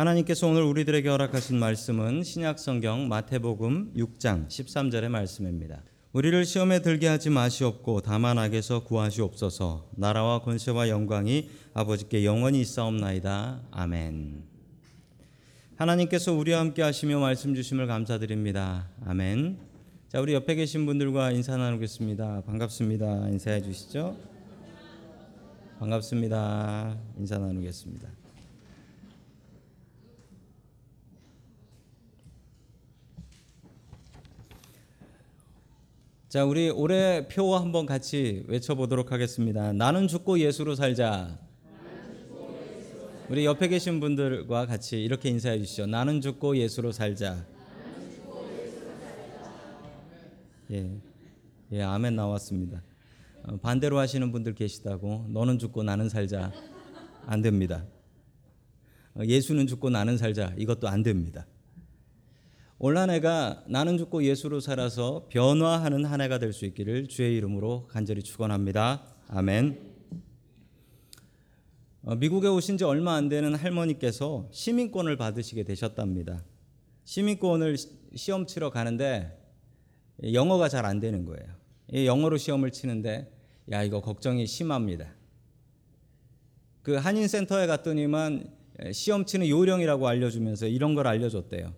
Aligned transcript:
하나님께서 0.00 0.46
오늘 0.46 0.62
우리들에게 0.62 1.06
허락하신 1.10 1.58
말씀은 1.58 2.22
신약 2.22 2.58
성경 2.58 3.06
마태복음 3.08 3.92
6장 3.94 4.48
13절의 4.48 5.10
말씀입니다. 5.10 5.82
우리를 6.14 6.42
시험에 6.46 6.80
들게 6.80 7.06
하지 7.06 7.28
마시옵고 7.28 8.00
다만 8.00 8.38
악에서 8.38 8.84
구하시옵소서. 8.84 9.90
나라와 9.96 10.40
권세와 10.40 10.88
영광이 10.88 11.50
아버지께 11.74 12.24
영원히 12.24 12.62
있사옵나이다. 12.62 13.60
아멘. 13.72 14.42
하나님께서 15.76 16.32
우리와 16.32 16.60
함께 16.60 16.80
하시며 16.80 17.20
말씀 17.20 17.54
주심을 17.54 17.86
감사드립니다. 17.86 18.88
아멘. 19.04 19.58
자, 20.08 20.18
우리 20.22 20.32
옆에 20.32 20.54
계신 20.54 20.86
분들과 20.86 21.32
인사 21.32 21.58
나누겠습니다. 21.58 22.44
반갑습니다. 22.46 23.28
인사해 23.28 23.60
주시죠. 23.60 24.16
반갑습니다. 25.78 26.96
인사 27.18 27.36
나누겠습니다. 27.36 28.19
자, 36.30 36.44
우리 36.44 36.70
올해 36.70 37.26
표 37.26 37.56
한번 37.56 37.86
같이 37.86 38.44
외쳐보도록 38.46 39.10
하겠습니다. 39.10 39.72
나는 39.72 40.06
죽고 40.06 40.38
예수로 40.38 40.76
살자. 40.76 41.36
우리 43.28 43.44
옆에 43.44 43.66
계신 43.66 43.98
분들과 43.98 44.66
같이 44.66 45.02
이렇게 45.02 45.28
인사해 45.28 45.58
주시죠. 45.58 45.86
나는 45.86 46.20
죽고 46.20 46.56
예수로 46.56 46.92
살자. 46.92 47.44
예, 50.70 51.00
예, 51.72 51.82
아멘 51.82 52.14
나왔습니다. 52.14 52.80
어, 53.42 53.56
반대로 53.56 53.98
하시는 53.98 54.30
분들 54.30 54.54
계시다고. 54.54 55.26
너는 55.30 55.58
죽고 55.58 55.82
나는 55.82 56.08
살자. 56.08 56.52
안 57.26 57.42
됩니다. 57.42 57.84
어, 59.16 59.22
예수는 59.24 59.66
죽고 59.66 59.90
나는 59.90 60.16
살자. 60.16 60.54
이것도 60.56 60.86
안 60.86 61.02
됩니다. 61.02 61.44
올 62.82 62.96
한 62.96 63.10
해가 63.10 63.62
나는 63.68 63.98
죽고 63.98 64.24
예수로 64.24 64.60
살아서 64.60 65.26
변화하는 65.28 66.06
한 66.06 66.22
해가 66.22 66.38
될 66.38 66.54
수 66.54 66.64
있기를 66.64 67.08
주의 67.08 67.36
이름으로 67.36 67.86
간절히 67.88 68.22
축원합니다. 68.22 69.04
아멘. 69.28 69.90
어, 72.04 72.14
미국에 72.14 72.48
오신 72.48 72.78
지 72.78 72.84
얼마 72.84 73.16
안 73.16 73.28
되는 73.28 73.54
할머니께서 73.54 74.48
시민권을 74.50 75.18
받으시게 75.18 75.64
되셨답니다. 75.64 76.42
시민권을 77.04 77.76
시험 78.14 78.46
치러 78.46 78.70
가는데 78.70 79.38
영어가 80.32 80.70
잘 80.70 80.86
안 80.86 81.00
되는 81.00 81.26
거예요. 81.26 81.46
영어로 81.92 82.38
시험을 82.38 82.70
치는데 82.70 83.30
야 83.72 83.82
이거 83.82 84.00
걱정이 84.00 84.46
심합니다. 84.46 85.06
그 86.82 86.94
한인 86.94 87.28
센터에 87.28 87.66
갔더니만 87.66 88.50
시험 88.92 89.26
치는 89.26 89.50
요령이라고 89.50 90.08
알려주면서 90.08 90.66
이런 90.66 90.94
걸 90.94 91.06
알려줬대요. 91.06 91.74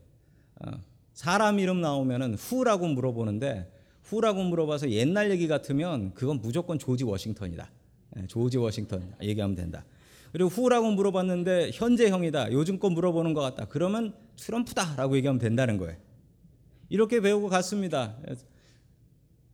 어, 1.13 1.15
사람 1.15 1.59
이름 1.59 1.81
나오면은 1.81 2.35
후라고 2.35 2.89
물어보는데 2.89 3.71
후라고 4.03 4.43
물어봐서 4.45 4.91
옛날 4.91 5.31
얘기 5.31 5.47
같으면 5.47 6.13
그건 6.15 6.41
무조건 6.41 6.79
조지 6.79 7.05
워싱턴이다. 7.05 7.71
예, 8.19 8.27
조지 8.27 8.59
워싱턴 8.59 9.15
얘기하면 9.23 9.55
된다. 9.57 9.85
그리고 10.33 10.49
후라고 10.49 10.91
물어봤는데 10.93 11.71
현재형이다. 11.75 12.53
요즘 12.53 12.79
거 12.79 12.89
물어보는 12.91 13.35
것 13.35 13.41
같다. 13.43 13.67
그러면 13.67 14.15
트럼프다라고 14.37 15.17
얘기하면 15.17 15.39
된다는 15.39 15.77
거예요. 15.77 15.97
이렇게 16.89 17.21
배우고 17.21 17.49
갔습니다. 17.49 18.17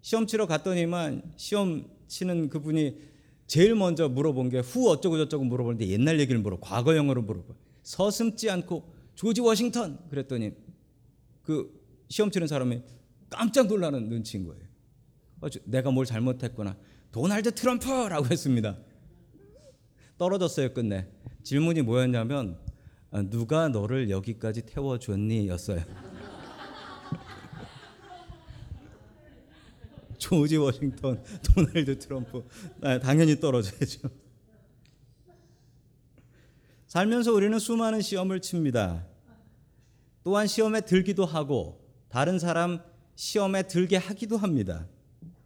시험 0.01 0.27
치러 0.27 0.47
갔더니만 0.47 1.23
시험 1.37 1.85
치는 2.07 2.49
그분이 2.49 2.97
제일 3.47 3.75
먼저 3.75 4.09
물어본 4.09 4.51
게 4.51 4.61
후 4.61 4.89
어쩌고 4.91 5.19
저쩌고 5.19 5.45
물어보는데 5.45 5.89
옛날 5.89 6.21
얘기를 6.21 6.41
물어 6.41 6.59
과거형으로 6.61 7.23
물어봐. 7.23 7.55
서슴지 7.83 8.51
않고 8.51 8.93
조지 9.15 9.41
워싱턴 9.41 9.99
그랬더니 10.11 10.53
그 11.49 11.73
시험 12.11 12.31
치는 12.31 12.47
사람이 12.47 12.83
깜짝 13.31 13.69
놀라는 13.69 14.11
눈치인 14.11 14.45
거예요. 14.45 14.63
어, 15.41 15.47
내가 15.65 15.91
뭘 15.91 16.05
잘못했구나. 16.05 16.77
도널드 17.11 17.55
트럼프라고 17.55 18.27
했습니다. 18.37 18.77
떨어졌어요 20.19 20.75
끝내. 20.75 21.09
질문이 21.43 21.81
뭐였냐면 21.81 22.59
아, 23.11 23.23
누가 23.23 23.69
너를 23.69 24.11
여기까지 24.11 24.67
태워줬니?였어요. 24.67 25.81
조지 30.19 30.59
워싱턴, 30.59 31.25
도널드 31.43 31.99
트럼프 31.99 32.45
아, 32.83 32.99
당연히 32.99 33.41
떨어져야죠. 33.41 34.11
살면서 36.89 37.33
우리는 37.33 37.59
수많은 37.59 38.03
시험을 38.03 38.43
칩니다. 38.43 39.07
또한 40.29 40.47
시험에 40.47 40.83
들기도 40.83 41.25
하고 41.25 41.81
다른 42.11 42.39
사람 42.39 42.81
시험에 43.15 43.63
들게 43.63 43.97
하기도 43.97 44.37
합니다. 44.37 44.87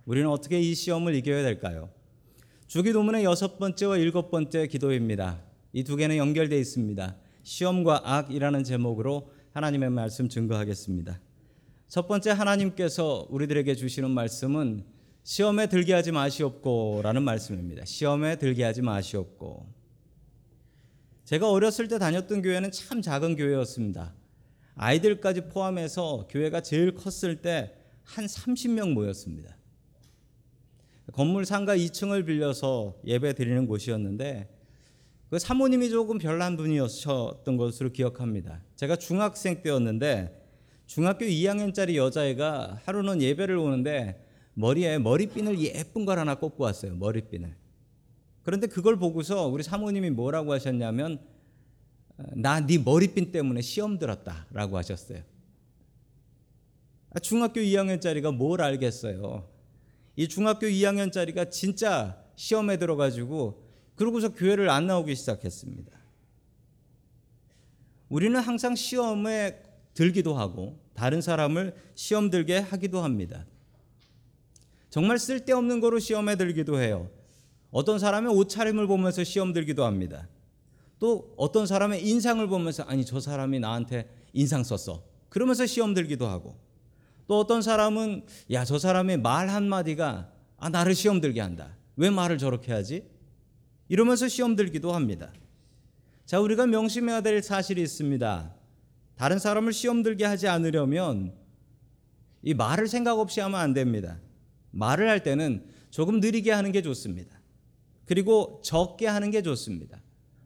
우리는 0.07 0.29
어떻게 0.29 0.61
이 0.61 0.75
시험을 0.75 1.15
이겨야 1.15 1.45
될까요? 1.45 1.89
주기도문의 2.67 3.23
여섯 3.23 3.61
번째와 3.61 3.99
일곱 3.99 4.33
번째 4.33 4.67
기도입니다. 4.67 5.41
이 5.73 5.85
두 5.85 5.95
개는 5.95 6.17
연결되어 6.17 6.59
있습니다. 6.59 7.17
시험과 7.45 8.01
악이라는 8.03 8.65
제목으로 8.65 9.31
하나님의 9.53 9.91
말씀 9.91 10.29
증거하겠습니다. 10.29 11.21
첫 11.87 12.09
번째 12.09 12.31
하나님께서 12.31 13.29
우리들에게 13.31 13.77
주시는 13.77 14.11
말씀은 14.11 14.85
시험에 15.23 15.69
들게 15.69 15.93
하지 15.93 16.11
마시옵고라는 16.11 17.23
말씀입니다. 17.23 17.85
시험에 17.85 18.35
들게 18.35 18.65
하지 18.65 18.83
마시옵고. 18.83 19.65
제가 21.25 21.53
어렸을 21.53 21.87
때 21.87 22.01
다녔던 22.01 22.43
교회는 22.43 22.73
참 22.73 23.01
작은 23.01 23.37
교회였습니다. 23.37 24.13
아이들까지 24.75 25.49
포함해서 25.49 26.27
교회가 26.31 26.61
제일 26.63 26.95
컸을 26.95 27.43
때 27.43 27.83
한 28.05 28.27
30명 28.27 28.93
모였습니다. 28.93 29.57
건물 31.13 31.45
상가 31.45 31.77
2층을 31.77 32.27
빌려서 32.27 32.97
예배 33.05 33.35
드리는 33.35 33.67
곳이었는데 33.67 34.49
그 35.31 35.39
사모님이 35.39 35.91
조금 35.91 36.19
별난 36.19 36.57
분이었던 36.57 37.57
것으로 37.57 37.91
기억합니다. 37.91 38.63
제가 38.77 38.97
중학생 38.97 39.63
때였는데 39.63 40.41
중학교 40.87 41.25
2학년짜리 41.25 41.97
여자애가 41.97 42.81
하루는 42.85 43.23
예배를 43.23 43.57
오는데 43.57 44.27
머리에 44.55 44.99
머리핀을 44.99 45.59
예쁜 45.61 46.05
걸 46.05 46.19
하나 46.19 46.35
꽂고 46.35 46.65
왔어요. 46.65 46.95
머리핀을. 46.97 47.57
그런데 48.43 48.67
그걸 48.67 48.97
보고서 48.97 49.47
우리 49.47 49.63
사모님이 49.63 50.11
뭐라고 50.11 50.53
하셨냐면 50.53 51.21
나 52.35 52.61
네 52.61 52.79
머리핀 52.79 53.33
때문에 53.33 53.61
시험 53.61 53.99
들었다라고 53.99 54.77
하셨어요. 54.79 55.23
아, 57.11 57.19
중학교 57.19 57.61
2학년짜리가 57.61 58.35
뭘 58.35 58.63
알겠어요. 58.63 59.49
이 60.17 60.29
중학교 60.29 60.67
2학년짜리가 60.67 61.51
진짜 61.51 62.23
시험에 62.37 62.79
들어가지고 62.79 63.63
그러고서 63.95 64.35
교회를 64.35 64.71
안 64.71 64.87
나오기 64.87 65.15
시작했습니다. 65.15 65.93
우리는 68.09 68.39
항상 68.41 68.75
시험에 68.75 69.63
들기도 69.95 70.35
하고 70.35 70.79
다른 70.95 71.21
사람을 71.21 71.75
시험 71.95 72.31
들게 72.31 72.59
하기도 72.59 73.03
합니다. 73.03 73.47
정말 74.91 75.19
쓸데없는 75.19 75.81
거로 75.81 75.99
시험에 75.99 76.37
들기도 76.37 76.79
해요. 76.79 77.11
어떤 77.71 77.99
사람의 77.99 78.35
옷차림을 78.35 78.87
보면서 78.87 79.25
시험 79.25 79.53
들기도 79.53 79.85
합니다. 79.85 80.29
또 81.03 81.35
어떤 81.37 81.67
사람의 81.67 82.07
인상을 82.07 82.47
보면서 82.47 82.85
아니 82.85 83.05
저 83.05 83.19
사람이 83.19 83.59
나한테 83.59 84.09
인상 84.35 84.63
썼어. 84.63 85.03
그러면서 85.31 85.67
시험 85.67 85.95
들기도 85.95 86.29
하고 86.29 86.57
또 87.27 87.41
어떤 87.41 87.61
사람은 87.61 88.25
야 88.53 88.65
저 88.65 88.79
사람의 88.79 89.19
말 89.19 89.49
한마디가 89.49 90.31
아 90.59 90.69
나를 90.69 90.95
시험 90.95 91.21
들게 91.21 91.41
한다. 91.41 91.77
왜 91.97 92.09
말을 92.09 92.39
저렇게 92.39 92.73
하지? 92.73 93.05
이러면서 93.89 94.29
시험 94.29 94.55
들기도 94.55 94.93
합니다. 94.93 95.33
자, 96.25 96.39
우리가 96.39 96.69
명심해야 96.69 97.23
될 97.23 97.43
사실이 97.43 97.83
있습니다. 97.83 98.55
다른 99.17 99.41
사람을 99.41 99.73
시험 99.73 100.05
들게 100.05 100.25
하지 100.25 100.47
않으려면 100.47 101.35
이 102.43 102.55
말을 102.55 102.87
생각 102.87 103.19
없이 103.19 103.41
하면 103.41 103.59
안 103.59 103.75
됩니다. 103.75 104.21
말을 104.71 105.09
할 105.09 105.25
때는 105.25 105.67
조금 105.91 106.21
느리게 106.21 106.53
하는 106.53 106.71
게 106.71 106.81
좋습니다. 106.81 107.41
그리고 108.05 108.61
적게 108.65 109.09
하는 109.09 109.33
게 109.33 109.43
좋습니다. 109.43 110.02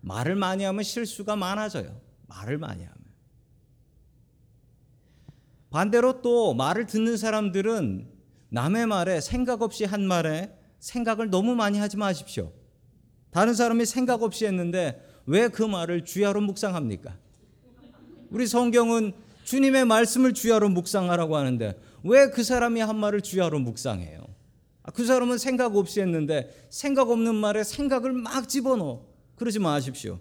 말을 0.07 0.37
많이 0.37 0.63
하면 0.63 0.85
실수가 0.85 1.35
많아져요. 1.35 2.01
말을 2.29 2.59
많이 2.59 2.85
하면. 2.85 2.97
반대로 5.71 6.23
또 6.23 6.55
말을 6.55 6.87
듣는 6.87 7.17
사람들은 7.17 8.09
남의 8.51 8.87
말에 8.87 9.21
생각 9.21 9.63
없이 9.63 9.85
한 9.85 10.07
말에 10.07 10.57
생각을 10.79 11.29
너무 11.31 11.57
많이 11.57 11.79
하지 11.79 11.97
마십시오. 11.97 12.53
다른 13.33 13.53
사람이 13.55 13.85
생각 13.85 14.23
없이 14.23 14.47
했는데 14.47 15.03
왜 15.27 15.49
그 15.49 15.65
말을 15.65 16.05
주야로 16.05 16.41
묵상합니까? 16.41 17.17
우리 18.31 18.47
성경은 18.47 19.13
주님의 19.45 19.87
말씀을 19.87 20.35
주야로 20.35 20.69
묵상하라고 20.69 21.37
하는데 21.37 21.77
왜 22.05 22.31
그 22.31 22.45
사람이 22.45 22.81
한 22.81 22.97
말을 22.97 23.23
주야로 23.23 23.59
묵상해요? 23.59 24.25
아, 24.85 24.93
그 24.93 25.05
사람은 25.05 25.39
생각 25.39 25.77
없이 25.77 26.01
했는데 26.01 26.49
생각 26.71 27.11
없는 27.11 27.35
말에 27.35 27.65
생각을 27.65 28.13
막 28.13 28.49
집어넣어. 28.49 29.16
그러지 29.37 29.59
마십시오. 29.59 30.19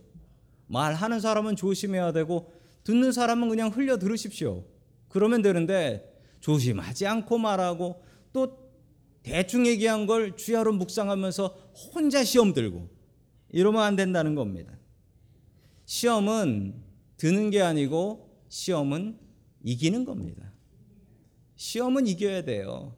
말하는 0.68 1.20
사람은 1.20 1.56
조심해야 1.56 2.12
되고 2.12 2.54
듣는 2.84 3.12
사람은 3.12 3.50
그냥 3.50 3.70
흘려 3.70 3.98
들으십시오. 3.98 4.66
그러면 5.10 5.42
되는데 5.42 6.14
조심하지 6.42 7.08
않고 7.08 7.38
말하고 7.38 8.04
또 8.32 8.66
대충 9.24 9.66
얘기한 9.66 10.06
걸 10.06 10.38
주야로 10.38 10.74
묵상하면서 10.74 11.48
혼자 11.94 12.24
시험 12.24 12.54
들고 12.54 12.90
이러면 13.50 13.82
안 13.82 13.96
된다는 13.96 14.36
겁니다. 14.36 14.78
시험은 15.86 16.76
드는 17.18 17.50
게 17.50 17.62
아니고 17.62 18.30
시험은 18.50 19.18
이기는 19.64 20.06
겁니다. 20.06 20.52
시험은 21.56 22.06
이겨야 22.08 22.44
돼요. 22.44 22.96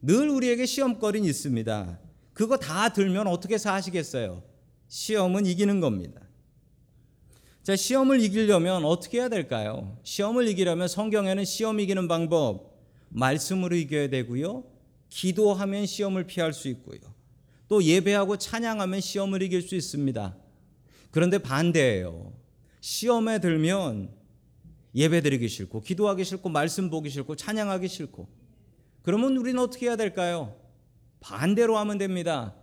늘 0.00 0.28
우리에게 0.28 0.64
시험거리는 0.64 1.28
있습니다. 1.28 2.00
그거 2.32 2.56
다 2.56 2.92
들면 2.92 3.26
어떻게 3.26 3.58
사시겠어요? 3.58 4.42
시험은 4.92 5.46
이기는 5.46 5.80
겁니다. 5.80 6.20
자, 7.62 7.74
시험을 7.74 8.20
이기려면 8.20 8.84
어떻게 8.84 9.20
해야 9.20 9.30
될까요? 9.30 9.98
시험을 10.02 10.48
이기려면 10.48 10.86
성경에는 10.86 11.46
시험 11.46 11.80
이기는 11.80 12.08
방법 12.08 12.76
말씀으로 13.08 13.74
이겨야 13.74 14.10
되고요. 14.10 14.64
기도하면 15.08 15.86
시험을 15.86 16.26
피할 16.26 16.52
수 16.52 16.68
있고요. 16.68 16.98
또 17.68 17.82
예배하고 17.82 18.36
찬양하면 18.36 19.00
시험을 19.00 19.40
이길 19.40 19.62
수 19.62 19.76
있습니다. 19.76 20.36
그런데 21.10 21.38
반대예요. 21.38 22.34
시험에 22.82 23.38
들면 23.38 24.14
예배 24.94 25.22
드리기 25.22 25.48
싫고 25.48 25.80
기도하기 25.80 26.22
싫고 26.22 26.50
말씀 26.50 26.90
보기 26.90 27.08
싫고 27.08 27.36
찬양하기 27.36 27.88
싫고 27.88 28.28
그러면 29.00 29.38
우리는 29.38 29.58
어떻게 29.58 29.86
해야 29.86 29.96
될까요? 29.96 30.54
반대로 31.20 31.78
하면 31.78 31.96
됩니다. 31.96 32.54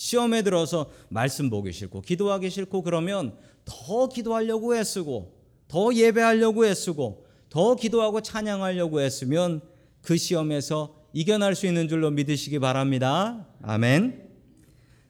시험에 0.00 0.40
들어서 0.40 0.90
말씀 1.10 1.50
보기 1.50 1.72
싫고 1.72 2.00
기도하기 2.00 2.48
싫고 2.48 2.80
그러면 2.80 3.36
더 3.66 4.08
기도하려고 4.08 4.74
애쓰고 4.74 5.34
더 5.68 5.94
예배하려고 5.94 6.64
애쓰고 6.64 7.26
더 7.50 7.74
기도하고 7.74 8.22
찬양하려고 8.22 9.02
애쓰면 9.02 9.60
그 10.00 10.16
시험에서 10.16 10.94
이겨날 11.12 11.54
수 11.54 11.66
있는 11.66 11.86
줄로 11.86 12.10
믿으시기 12.10 12.58
바랍니다. 12.60 13.46
아멘. 13.62 14.30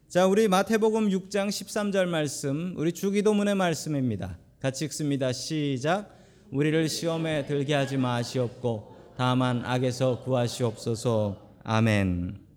자, 0.08 0.26
우리 0.26 0.48
마태복음 0.48 1.08
6장 1.10 1.50
13절 1.50 2.06
말씀, 2.06 2.74
우리 2.76 2.90
주기도문의 2.90 3.54
말씀입니다. 3.54 4.38
같이 4.58 4.86
읽습니다. 4.86 5.32
시작. 5.32 6.18
우리를 6.50 6.88
시험에 6.88 7.46
들게 7.46 7.74
하지 7.74 7.96
마시옵고 7.96 8.96
다만 9.16 9.64
악에서 9.64 10.24
구하시옵소서. 10.24 11.36
아멘. 11.62 12.49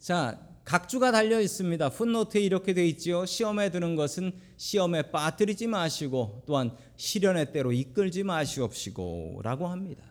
자, 0.00 0.40
각주가 0.64 1.12
달려 1.12 1.40
있습니다. 1.40 1.90
풋노트에 1.90 2.40
이렇게 2.40 2.72
되어 2.72 2.84
있지요. 2.84 3.26
시험에 3.26 3.70
드는 3.70 3.96
것은 3.96 4.32
시험에 4.56 5.10
빠뜨리지 5.10 5.66
마시고 5.66 6.42
또한 6.46 6.70
시련의 6.96 7.52
때로 7.52 7.70
이끌지 7.72 8.22
마시옵시고라고 8.22 9.66
합니다. 9.68 10.02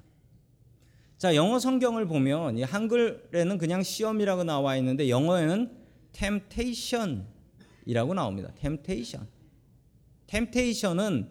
자, 1.18 1.34
영어 1.34 1.58
성경을 1.58 2.06
보면 2.06 2.60
이 2.60 2.64
한글에는 2.64 3.58
그냥 3.58 3.82
시험이라고 3.82 4.44
나와 4.44 4.78
있는데 4.78 5.10
영어에는 5.10 5.76
temptation이라고 6.12 7.26
나옵니다. 8.14 8.54
temptation. 8.62 9.28
temptation은 10.28 11.30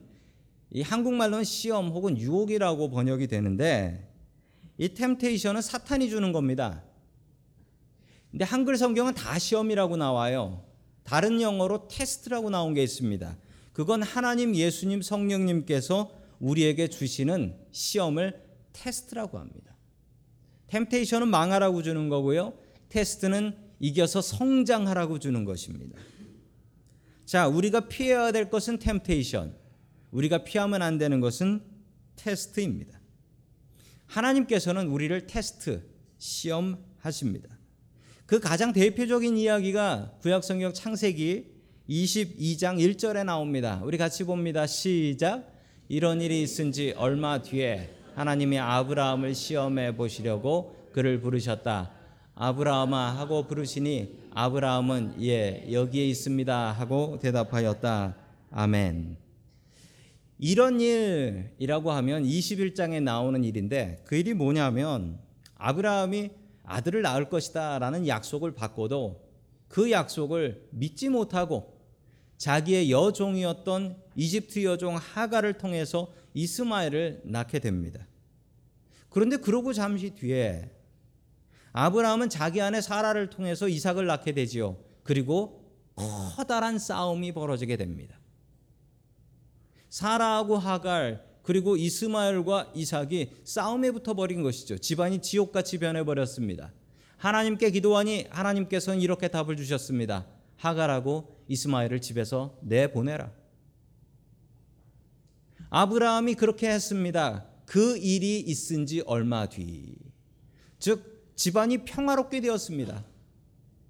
이 0.73 0.83
한국말로는 0.83 1.45
시험 1.45 1.91
혹은 1.91 2.19
유혹이라고 2.19 2.91
번역이 2.91 3.29
되는데 3.29 4.13
이 4.79 4.89
temptation은 4.89 5.63
사탄이 5.63 6.11
주는 6.11 6.33
겁니다. 6.33 6.83
근데 8.31 8.45
한글 8.45 8.77
성경은 8.77 9.15
다 9.15 9.39
시험이라고 9.39 9.97
나와요. 9.97 10.65
다른 11.03 11.41
영어로 11.41 11.89
test라고 11.89 12.51
나온 12.51 12.75
게 12.75 12.83
있습니다. 12.83 13.37
그건 13.73 14.03
하나님, 14.03 14.55
예수님, 14.55 15.03
성령님께서 15.03 16.11
우리에게 16.41 16.89
주시는 16.89 17.57
시험을 17.71 18.43
test라고 18.73 19.39
합니다. 19.39 19.77
temptation은 20.69 21.29
망하라고 21.29 21.83
주는 21.83 22.09
거고요. 22.09 22.55
test는 22.91 23.57
이겨서 23.81 24.21
성장하라고 24.21 25.19
주는 25.19 25.45
것입니다. 25.45 25.99
자, 27.25 27.47
우리가 27.49 27.89
피해야 27.89 28.33
될 28.33 28.51
것은 28.51 28.79
temptation. 28.79 29.57
우리가 30.11 30.45
피하면 30.45 30.83
안 30.83 30.99
되는 30.99 31.21
것은 31.21 31.63
test입니다. 32.17 33.01
하나님께서는 34.07 34.89
우리를 34.89 35.27
테스트, 35.27 35.89
시험하십니다. 36.19 37.58
그 38.29 38.41
가장 38.41 38.75
대표적인 38.75 39.39
이야기가 39.39 40.19
구약성경 40.21 40.75
창세기 40.75 41.47
22장 41.89 42.77
1절에 42.77 43.25
나옵니다. 43.25 43.81
우리 43.83 43.97
같이 43.97 44.25
봅니다. 44.25 44.67
시작. 44.67 45.51
이런 45.89 46.21
일이 46.21 46.43
있은 46.43 46.71
지 46.71 46.93
얼마 46.99 47.41
뒤에 47.41 47.89
하나님이 48.17 48.59
아브라함을 48.59 49.35
시험해 49.35 49.97
보시려고 49.97 50.77
그를 50.93 51.23
부르셨다. 51.23 51.91
아브라함아 52.35 53.19
하고 53.19 53.47
부르시니 53.47 54.19
아브라함은 54.35 55.23
예 55.23 55.65
여기에 55.73 56.09
있습니다 56.09 56.73
하고 56.73 57.19
대답하였다. 57.23 58.15
아멘. 58.51 59.17
이런 60.39 60.83
일이라고 60.83 61.93
하면 61.93 62.25
21장에 62.25 63.03
나오는 63.03 63.43
일인데 63.43 64.03
그 64.05 64.17
일이 64.17 64.35
뭐냐면 64.35 65.19
아브라함이 65.57 66.38
아들을 66.69 67.01
낳을 67.03 67.29
것이다 67.29 67.79
라는 67.79 68.07
약속을 68.07 68.55
받고도 68.55 69.27
그 69.69 69.91
약속을 69.91 70.69
믿지 70.71 71.09
못하고 71.09 71.79
자기의 72.37 72.91
여종이었던 72.91 73.97
이집트 74.15 74.65
여종 74.65 74.97
하가를 74.97 75.55
통해서 75.55 76.13
이스마엘을 76.35 77.23
낳게 77.25 77.59
됩니다. 77.59 78.07
그런데 79.09 79.39
그러고 79.39 79.73
잠시 79.73 80.11
뒤에 80.11 80.71
아브라함은 81.73 82.29
자기 82.29 82.61
아내 82.61 82.81
사라를 82.81 83.31
통해서 83.31 83.69
이삭을 83.69 84.07
낳게 84.07 84.33
되지요. 84.33 84.77
그리고 85.03 85.73
커다란 85.97 86.79
싸움이 86.79 87.33
벌어지게 87.33 87.77
됩니다. 87.77 88.19
사라하고 89.89 90.59
하갈 90.59 91.28
그리고 91.49 91.79
이스마엘과 91.79 92.73
이삭이 92.75 93.31
싸움에 93.43 93.91
붙어 93.91 94.13
버린 94.13 94.43
것이죠. 94.43 94.77
집안이 94.77 95.23
지옥같이 95.23 95.79
변해 95.79 96.05
버렸습니다. 96.05 96.75
하나님께 97.17 97.71
기도하니 97.71 98.27
하나님께서는 98.29 99.01
이렇게 99.01 99.29
답을 99.29 99.57
주셨습니다. 99.57 100.27
하갈하고 100.57 101.39
이스마엘을 101.49 102.03
집에서 102.03 102.59
내보내라. 102.61 103.33
아브라함이 105.71 106.35
그렇게 106.35 106.69
했습니다. 106.69 107.47
그 107.65 107.97
일이 107.97 108.41
있은 108.41 108.85
지 108.85 109.03
얼마 109.07 109.49
뒤. 109.49 109.97
즉, 110.79 111.33
집안이 111.35 111.87
평화롭게 111.87 112.43
되었습니다. 112.43 113.07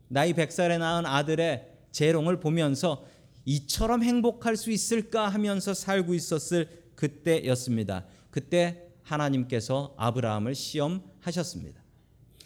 나이 0.07 0.33
100살에 0.33 0.79
낳은 0.79 1.07
아들의 1.07 1.67
재롱을 1.91 2.39
보면서 2.39 3.05
이처럼 3.47 4.05
행복할 4.05 4.57
수 4.57 4.71
있을까 4.71 5.29
하면서 5.29 5.75
살고 5.75 6.15
있었을 6.15 6.87
그때였습니다. 6.99 8.05
그때 8.33 8.89
하나님께서 9.05 9.95
아브라함을 9.97 10.57
시험하셨습니다. 10.57 11.81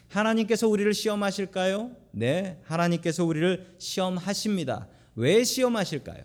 하나님께서 0.08 0.68
우리를 0.68 0.92
시험하실까요? 0.92 1.90
네, 2.10 2.60
하나님께서 2.64 3.24
우리를 3.24 3.74
시험하십니다. 3.78 4.88
왜 5.14 5.42
시험하실까요? 5.42 6.24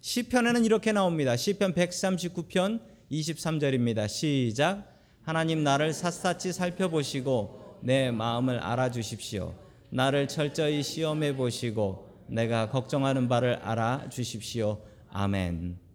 시편에는 0.00 0.64
이렇게 0.64 0.92
나옵니다. 0.92 1.36
시편 1.36 1.74
139편 1.74 2.80
23절입니다. 3.10 4.08
시작. 4.08 4.94
하나님 5.22 5.64
나를 5.64 5.92
샅샅이 5.92 6.52
살펴보시고 6.52 7.80
내 7.82 8.12
마음을 8.12 8.60
알아주십시오. 8.60 9.52
나를 9.90 10.28
철저히 10.28 10.84
시험해 10.84 11.34
보시고 11.34 12.06
내가 12.28 12.70
걱정하는 12.70 13.28
바를 13.28 13.56
알아주십시오. 13.56 14.80
아멘. 15.10 15.85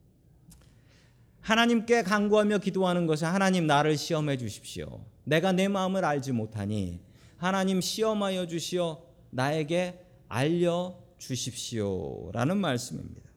하나님께 1.41 2.03
간구하며 2.03 2.59
기도하는 2.59 3.07
것은 3.07 3.27
하나님 3.27 3.67
나를 3.67 3.97
시험해 3.97 4.37
주십시오. 4.37 5.03
내가 5.23 5.51
내 5.51 5.67
마음을 5.67 6.05
알지 6.05 6.31
못하니 6.31 7.01
하나님 7.37 7.81
시험하여 7.81 8.47
주시어 8.47 9.01
나에게 9.31 10.05
알려 10.27 10.97
주십시오라는 11.17 12.57
말씀입니다. 12.57 13.29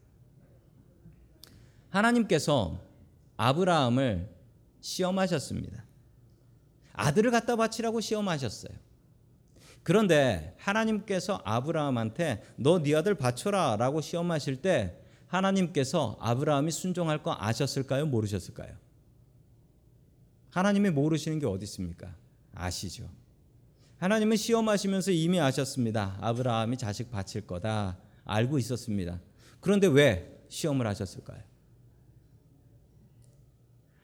하나님께서 1.89 2.79
아브라함을 3.37 4.29
시험하셨습니다. 4.81 5.83
아들을 6.93 7.31
갖다 7.31 7.55
바치라고 7.55 7.99
시험하셨어요. 8.01 8.73
그런데 9.83 10.55
하나님께서 10.57 11.41
아브라함한테 11.43 12.43
너 12.57 12.81
네 12.81 12.95
아들 12.95 13.15
바쳐라라고 13.15 14.01
시험하실 14.01 14.61
때 14.61 14.99
하나님께서 15.35 16.17
아브라함이 16.19 16.71
순종할 16.71 17.23
거 17.23 17.35
아셨을까요? 17.37 18.05
모르셨을까요? 18.05 18.75
하나님이 20.51 20.89
모르시는 20.89 21.39
게 21.39 21.45
어디 21.45 21.63
있습니까? 21.63 22.15
아시죠. 22.53 23.09
하나님은 23.97 24.37
시험하시면서 24.37 25.11
이미 25.11 25.39
아셨습니다. 25.39 26.17
아브라함이 26.21 26.77
자식 26.77 27.11
바칠 27.11 27.45
거다. 27.47 27.97
알고 28.23 28.57
있었습니다. 28.59 29.19
그런데 29.59 29.87
왜 29.87 30.43
시험을 30.49 30.87
하셨을까요? 30.87 31.41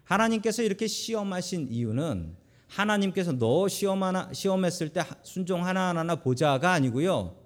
하나님께서 0.03 0.63
이렇게 0.63 0.87
시험하신 0.87 1.69
이유는 1.69 2.35
하나님께서 2.67 3.33
너 3.33 3.67
시험 3.67 4.03
하나 4.03 4.31
시험했을 4.33 4.89
때 4.89 5.03
순종 5.23 5.65
하나하나 5.65 6.15
보자가 6.15 6.71
아니고요. 6.71 7.40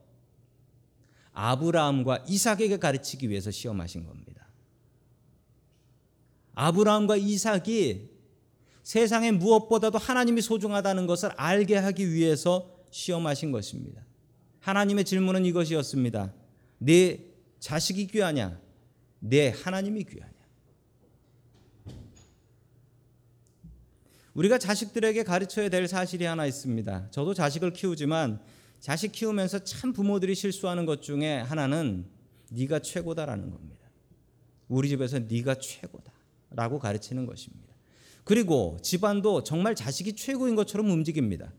아브라함과 1.35 2.25
이삭에게 2.27 2.77
가르치기 2.77 3.29
위해서 3.29 3.51
시험하신 3.51 4.05
겁니다. 4.05 4.47
아브라함과 6.55 7.17
이삭이 7.17 8.09
세상에 8.81 9.31
무엇보다도 9.31 9.97
하나님이 9.97 10.41
소중하다는 10.41 11.05
것을 11.07 11.31
알게 11.35 11.75
하기 11.75 12.13
위해서 12.13 12.71
시험하신 12.89 13.51
것입니다. 13.51 14.01
하나님의 14.61 15.03
질문은 15.03 15.45
이것이었습니다. 15.45 16.33
네 16.79 17.25
자식이 17.59 18.07
귀하냐? 18.07 18.59
내 19.19 19.49
하나님이 19.49 20.05
귀하냐? 20.05 20.33
우리가 24.33 24.57
자식들에게 24.57 25.23
가르쳐야 25.23 25.69
될 25.69 25.87
사실이 25.87 26.25
하나 26.25 26.45
있습니다. 26.45 27.09
저도 27.11 27.33
자식을 27.33 27.73
키우지만 27.73 28.41
자식 28.85 29.13
키우면서 29.13 29.63
참 29.63 29.93
부모들이 29.93 30.35
실수하는 30.35 30.85
것 30.85 31.01
중에 31.01 31.39
하나는 31.39 32.05
네가 32.51 32.77
최고다라는 32.77 33.49
겁니다. 33.49 33.89
우리 34.67 34.89
집에서 34.89 35.17
네가 35.17 35.55
최고다라고 35.55 36.77
가르치는 36.77 37.25
것입니다. 37.25 37.73
그리고 38.23 38.77
집안도 38.83 39.41
정말 39.41 39.73
자식이 39.73 40.15
최고인 40.15 40.53
것처럼 40.53 40.91
움직입니다. 40.91 41.51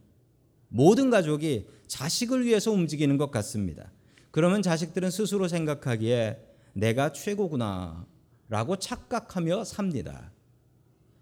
모든 0.68 1.11
가족이 1.11 1.66
자식을 1.88 2.47
위해서 2.47 2.71
움직이는 2.71 3.18
것 3.18 3.33
같습니다. 3.33 3.90
그러면 4.30 4.62
자식들은 4.62 5.11
스스로 5.11 5.49
생각하기에 5.49 6.38
내가 6.75 7.11
최고구나 7.11 8.06
라고 8.49 8.76
착각하며 8.76 9.64
삽니다. 9.64 10.30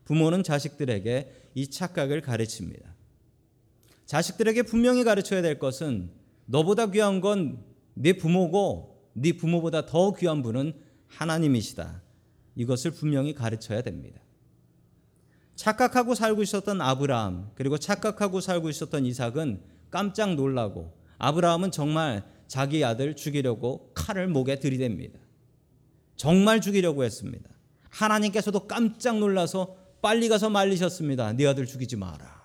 부모는 0.04 0.42
자식들에게 0.42 1.50
이 1.54 1.70
착각을 1.70 2.20
가르칩니다. 2.20 2.93
자식들에게 4.06 4.62
분명히 4.62 5.04
가르쳐야 5.04 5.42
될 5.42 5.58
것은 5.58 6.10
너보다 6.46 6.90
귀한 6.90 7.20
건 7.20 7.74
네 7.94 8.12
부모고 8.14 9.10
네 9.14 9.32
부모보다 9.32 9.86
더 9.86 10.12
귀한 10.14 10.42
분은 10.42 10.74
하나님이시다. 11.06 12.02
이것을 12.56 12.90
분명히 12.90 13.34
가르쳐야 13.34 13.82
됩니다. 13.82 14.20
착각하고 15.54 16.16
살고 16.16 16.42
있었던 16.42 16.80
아브라함 16.80 17.52
그리고 17.54 17.78
착각하고 17.78 18.40
살고 18.40 18.68
있었던 18.70 19.06
이삭은 19.06 19.62
깜짝 19.90 20.34
놀라고 20.34 20.92
아브라함은 21.18 21.70
정말 21.70 22.24
자기 22.48 22.84
아들 22.84 23.14
죽이려고 23.14 23.92
칼을 23.94 24.26
목에 24.28 24.56
들이댑니다. 24.56 25.18
정말 26.16 26.60
죽이려고 26.60 27.04
했습니다. 27.04 27.48
하나님께서도 27.90 28.66
깜짝 28.66 29.18
놀라서 29.18 29.76
빨리 30.02 30.28
가서 30.28 30.50
말리셨습니다. 30.50 31.32
네 31.34 31.46
아들 31.46 31.66
죽이지 31.66 31.96
마라. 31.96 32.43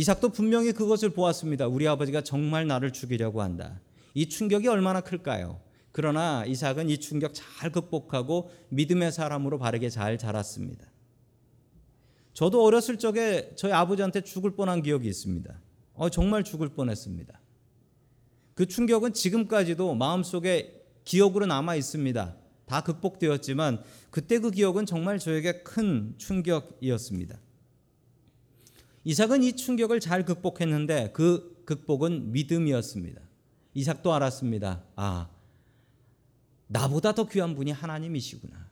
이삭도 0.00 0.30
분명히 0.30 0.72
그것을 0.72 1.10
보았습니다. 1.10 1.66
우리 1.68 1.86
아버지가 1.86 2.22
정말 2.22 2.66
나를 2.66 2.90
죽이려고 2.90 3.42
한다. 3.42 3.82
이 4.14 4.30
충격이 4.30 4.66
얼마나 4.66 5.02
클까요? 5.02 5.60
그러나 5.92 6.42
이삭은 6.46 6.88
이 6.88 6.96
충격 6.96 7.32
잘 7.34 7.70
극복하고 7.70 8.50
믿음의 8.70 9.12
사람으로 9.12 9.58
바르게 9.58 9.90
잘 9.90 10.16
자랐습니다. 10.16 10.86
저도 12.32 12.64
어렸을 12.64 12.98
적에 12.98 13.52
저희 13.56 13.72
아버지한테 13.72 14.22
죽을 14.22 14.52
뻔한 14.52 14.80
기억이 14.80 15.06
있습니다. 15.06 15.60
어, 15.92 16.08
정말 16.08 16.44
죽을 16.44 16.70
뻔했습니다. 16.70 17.38
그 18.54 18.64
충격은 18.64 19.12
지금까지도 19.12 19.94
마음속에 19.96 20.82
기억으로 21.04 21.44
남아 21.44 21.74
있습니다. 21.74 22.36
다 22.64 22.80
극복되었지만 22.80 23.82
그때 24.08 24.38
그 24.38 24.50
기억은 24.50 24.86
정말 24.86 25.18
저에게 25.18 25.60
큰 25.60 26.14
충격이었습니다. 26.16 27.38
이삭은 29.04 29.42
이 29.42 29.54
충격을 29.56 30.00
잘 30.00 30.24
극복했는데 30.24 31.12
그 31.12 31.62
극복은 31.64 32.32
믿음이었습니다. 32.32 33.20
이삭도 33.74 34.12
알았습니다. 34.12 34.82
아, 34.96 35.28
나보다 36.66 37.14
더 37.14 37.26
귀한 37.28 37.54
분이 37.54 37.70
하나님이시구나. 37.72 38.68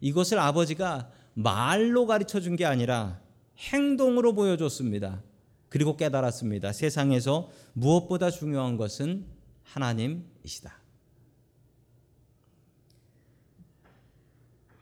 이것을 0.00 0.38
아버지가 0.38 1.10
말로 1.34 2.06
가르쳐 2.06 2.40
준 2.40 2.56
게 2.56 2.64
아니라 2.64 3.20
행동으로 3.58 4.34
보여줬습니다. 4.34 5.22
그리고 5.68 5.96
깨달았습니다. 5.96 6.72
세상에서 6.72 7.50
무엇보다 7.74 8.30
중요한 8.30 8.76
것은 8.76 9.26
하나님이시다. 9.64 10.78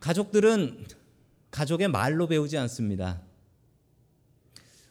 가족들은 0.00 0.86
가족의 1.50 1.88
말로 1.88 2.26
배우지 2.28 2.56
않습니다. 2.58 3.22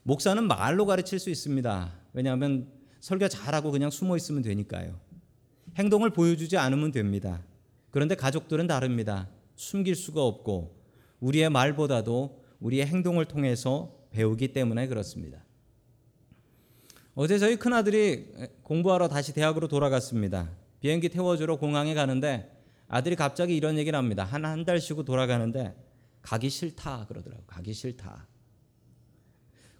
목사는 0.07 0.43
말로 0.47 0.85
가르칠 0.85 1.17
수 1.17 1.31
있습니다. 1.31 1.91
왜냐하면 2.13 2.71
설교 2.99 3.27
잘하고 3.27 3.71
그냥 3.71 3.89
숨어 3.89 4.15
있으면 4.17 4.43
되니까요. 4.43 4.99
행동을 5.77 6.11
보여주지 6.11 6.57
않으면 6.57 6.91
됩니다. 6.91 7.43
그런데 7.89 8.13
가족들은 8.13 8.67
다릅니다. 8.67 9.27
숨길 9.55 9.95
수가 9.95 10.21
없고 10.23 10.75
우리의 11.21 11.49
말보다도 11.49 12.43
우리의 12.59 12.85
행동을 12.85 13.25
통해서 13.25 13.95
배우기 14.11 14.53
때문에 14.53 14.85
그렇습니다. 14.87 15.43
어제 17.15 17.39
저희 17.39 17.55
큰아들이 17.55 18.27
공부하러 18.61 19.07
다시 19.07 19.33
대학으로 19.33 19.67
돌아갔습니다. 19.67 20.51
비행기 20.81 21.09
태워주러 21.09 21.55
공항에 21.57 21.95
가는데 21.95 22.51
아들이 22.87 23.15
갑자기 23.15 23.55
이런 23.57 23.79
얘기를 23.79 23.97
합니다. 23.97 24.23
한 24.23 24.45
한 24.45 24.65
달 24.65 24.79
쉬고 24.79 25.03
돌아가는데 25.03 25.73
가기 26.21 26.49
싫다 26.51 27.07
그러더라고. 27.07 27.43
가기 27.47 27.73
싫다. 27.73 28.27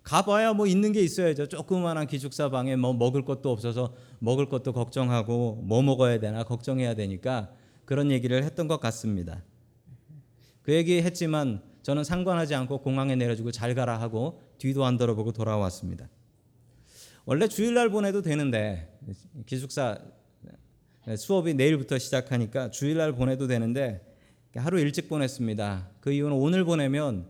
가봐야 0.05 0.53
뭐 0.53 0.67
있는 0.67 0.91
게 0.91 1.01
있어야죠. 1.01 1.47
조그마한 1.47 2.05
기숙사 2.05 2.49
방에 2.49 2.75
뭐 2.75 2.93
먹을 2.93 3.25
것도 3.25 3.51
없어서 3.51 3.95
먹을 4.19 4.47
것도 4.47 4.71
걱정하고 4.71 5.63
뭐 5.63 5.81
먹어야 5.81 6.19
되나 6.19 6.43
걱정해야 6.43 6.93
되니까 6.93 7.51
그런 7.85 8.11
얘기를 8.11 8.43
했던 8.43 8.67
것 8.67 8.79
같습니다. 8.79 9.43
그 10.61 10.73
얘기 10.73 11.01
했지만 11.01 11.63
저는 11.81 12.03
상관하지 12.03 12.53
않고 12.53 12.81
공항에 12.81 13.15
내려주고 13.15 13.51
잘 13.51 13.73
가라 13.73 13.99
하고 13.99 14.41
뒤도 14.59 14.85
안 14.85 14.97
돌아보고 14.97 15.31
돌아왔습니다. 15.31 16.07
원래 17.25 17.47
주일날 17.47 17.89
보내도 17.89 18.21
되는데 18.21 18.95
기숙사 19.47 19.97
수업이 21.17 21.55
내일부터 21.55 21.97
시작하니까 21.97 22.69
주일날 22.69 23.13
보내도 23.13 23.47
되는데 23.47 24.05
하루 24.55 24.79
일찍 24.79 25.09
보냈습니다. 25.09 25.89
그 25.99 26.11
이유는 26.11 26.37
오늘 26.37 26.63
보내면 26.63 27.27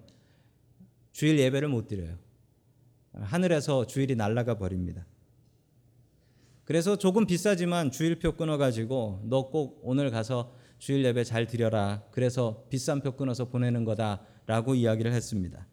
주일 1.13 1.39
예배를 1.39 1.69
못 1.69 1.87
드려요. 1.87 2.24
하늘에서 3.21 3.85
주일이 3.87 4.15
날아가 4.15 4.57
버립니다. 4.57 5.05
그래서 6.63 6.97
조금 6.97 7.25
비싸지만 7.25 7.91
주일표 7.91 8.35
끊어가지고 8.35 9.21
너 9.25 9.49
꼭 9.51 9.79
오늘 9.83 10.09
가서 10.09 10.51
주일 10.79 11.05
예배 11.05 11.23
잘 11.23 11.47
드려라. 11.47 12.03
그래서 12.11 12.65
비싼 12.69 13.01
표 13.01 13.15
끊어서 13.15 13.45
보내는 13.45 13.85
거다라고 13.85 14.75
이야기를 14.75 15.13
했습니다. 15.13 15.67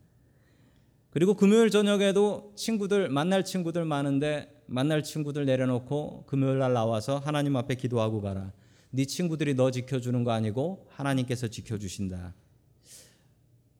그리고 1.10 1.34
금요일 1.34 1.70
저녁에도 1.70 2.52
친구들 2.56 3.08
만날 3.08 3.44
친구들 3.44 3.84
많은데 3.84 4.62
만날 4.66 5.02
친구들 5.02 5.44
내려놓고 5.44 6.24
금요일 6.26 6.58
날 6.58 6.72
나와서 6.72 7.18
하나님 7.18 7.56
앞에 7.56 7.74
기도하고 7.74 8.20
가라. 8.22 8.52
네 8.90 9.04
친구들이 9.04 9.54
너 9.54 9.70
지켜주는 9.70 10.24
거 10.24 10.30
아니고 10.30 10.86
하나님께서 10.90 11.48
지켜주신다. 11.48 12.34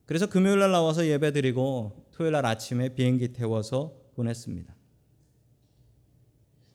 그래서 0.06 0.26
금요일 0.26 0.58
날 0.58 0.72
나와서 0.72 1.06
예배 1.06 1.32
드리고 1.32 2.06
토요일 2.12 2.32
날 2.32 2.44
아침에 2.46 2.90
비행기 2.90 3.28
태워서 3.28 3.94
보냈습니다. 4.14 4.74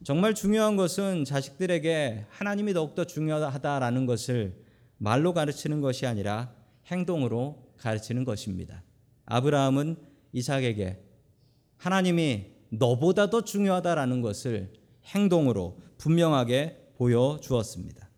정말 0.03 0.33
중요한 0.33 0.75
것은 0.75 1.25
자식들에게 1.25 2.25
하나님이 2.29 2.73
더욱더 2.73 3.03
중요하다라는 3.03 4.05
것을 4.05 4.55
말로 4.97 5.33
가르치는 5.33 5.81
것이 5.81 6.05
아니라 6.05 6.53
행동으로 6.85 7.73
가르치는 7.77 8.23
것입니다. 8.23 8.83
아브라함은 9.25 9.97
이삭에게 10.33 11.03
하나님이 11.77 12.51
너보다 12.69 13.29
더 13.29 13.41
중요하다라는 13.43 14.21
것을 14.21 14.73
행동으로 15.05 15.79
분명하게 15.97 16.91
보여주었습니다. 16.95 18.09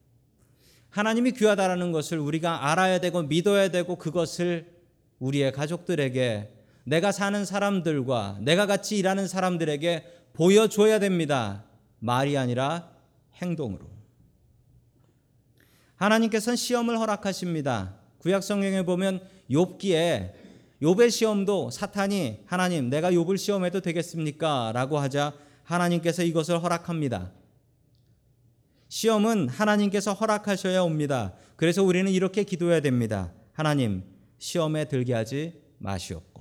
하나님이 0.90 1.32
귀하다라는 1.34 1.92
것을 1.92 2.20
우리가 2.20 2.72
알아야 2.72 3.00
되고 3.00 3.22
믿어야 3.22 3.70
되고 3.70 3.96
그것을 3.96 4.79
우리의 5.20 5.52
가족들에게 5.52 6.54
내가 6.86 7.12
사는 7.12 7.46
사람들과 7.46 8.40
내가 8.42 8.66
같이 8.66 8.98
일하는 8.98 9.28
사람들에게 9.28 10.04
보여줘야 10.34 11.00
됩니다. 11.00 11.66
말이 12.00 12.38
아니라 12.38 12.90
행동으로. 13.36 13.88
하나님께서는 15.96 16.56
시험을 16.56 16.98
허락하십니다. 16.98 17.96
구약 18.20 18.44
성경에 18.44 18.84
보면 18.84 19.22
욥기에 19.52 20.34
욥의 20.82 21.12
시험도 21.12 21.72
사탄이 21.72 22.44
하나님 22.46 22.90
내가 22.90 23.12
욥을 23.12 23.38
시험해도 23.38 23.82
되겠습니까? 23.82 24.72
라고 24.74 24.98
하자 24.98 25.34
하나님께서 25.64 26.24
이것을 26.24 26.64
허락합니다. 26.64 27.32
시험은 28.88 29.50
하나님께서 29.50 30.14
허락하셔야 30.14 30.82
옵니다. 30.82 31.34
그래서 31.58 31.84
우리는 31.84 32.12
이렇게 32.12 32.44
기도해야 32.44 32.80
됩니다. 32.80 33.32
하나님, 33.54 34.04
시험에 34.40 34.86
들게 34.86 35.14
하지 35.14 35.54
마시옵고. 35.78 36.40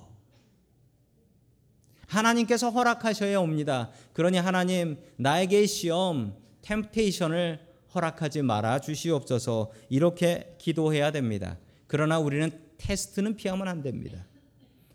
하나님께서 2.07 2.71
허락하셔야 2.71 3.39
옵니다. 3.39 3.91
그러니 4.15 4.39
하나님, 4.39 4.97
나에게 5.17 5.67
시험, 5.67 6.35
템테이션을 6.63 7.61
허락하지 7.95 8.43
말아 8.43 8.81
주시옵소서. 8.81 9.71
이렇게 9.91 10.57
기도해야 10.59 11.11
됩니다. 11.11 11.59
그러나 11.87 12.19
우리는 12.19 12.51
테스트는 12.79 13.37
피하면 13.37 13.69
안 13.69 13.83
됩니다. 13.83 14.25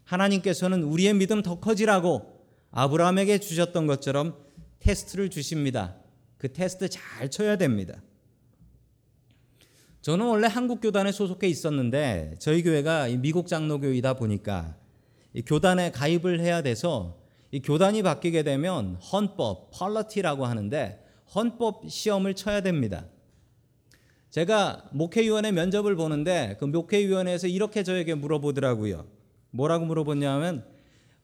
하나님께서는 0.06 0.84
우리의 0.84 1.14
믿음 1.14 1.42
더 1.42 1.60
커지라고 1.60 2.44
아브라함에게 2.72 3.40
주셨던 3.40 3.88
것처럼 3.88 4.36
테스트를 4.80 5.30
주십니다. 5.30 5.96
그 6.38 6.52
테스트 6.52 6.90
잘 6.90 7.30
쳐야 7.30 7.58
됩니다. 7.58 8.02
저는 10.04 10.26
원래 10.26 10.48
한국 10.48 10.82
교단에 10.82 11.14
소속해 11.14 11.48
있었는데 11.48 12.36
저희 12.40 12.62
교회가 12.62 13.08
미국 13.20 13.48
장로교이다 13.48 14.16
보니까 14.16 14.76
교단에 15.46 15.92
가입을 15.92 16.42
해야 16.42 16.62
돼서 16.62 17.22
이 17.52 17.62
교단이 17.62 18.04
바뀌게 18.04 18.44
되면 18.44 18.96
헌법, 18.96 19.72
펄러티라고 19.72 20.46
하는데 20.46 21.02
헌법 21.34 21.90
시험을 21.90 22.34
쳐야 22.34 22.60
됩니다. 22.60 23.06
제가 24.30 24.90
목회위원회 24.92 25.54
면접을 25.54 25.96
보는데 25.96 26.58
그 26.60 26.66
목회위원회에서 26.66 27.48
이렇게 27.48 27.84
저에게 27.84 28.14
물어보더라고요. 28.14 29.08
뭐라고 29.52 29.86
물어봤냐면 29.86 30.66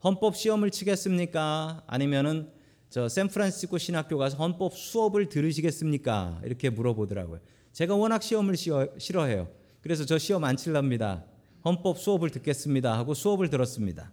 헌법 0.02 0.34
시험을 0.36 0.70
치겠습니까? 0.70 1.82
아니면은 1.86 2.48
저 2.88 3.10
샌프란시스코 3.10 3.76
신학교 3.76 4.16
가서 4.16 4.38
헌법 4.38 4.72
수업을 4.72 5.28
들으시겠습니까? 5.28 6.40
이렇게 6.46 6.70
물어보더라고요. 6.70 7.40
제가 7.72 7.94
워낙 7.96 8.22
시험을 8.22 8.56
싫어해요. 8.56 9.48
그래서 9.80 10.04
저 10.04 10.18
시험 10.18 10.44
안 10.44 10.56
칠랍니다. 10.56 11.24
헌법 11.64 11.98
수업을 11.98 12.30
듣겠습니다 12.30 12.96
하고 12.96 13.14
수업을 13.14 13.50
들었습니다. 13.50 14.12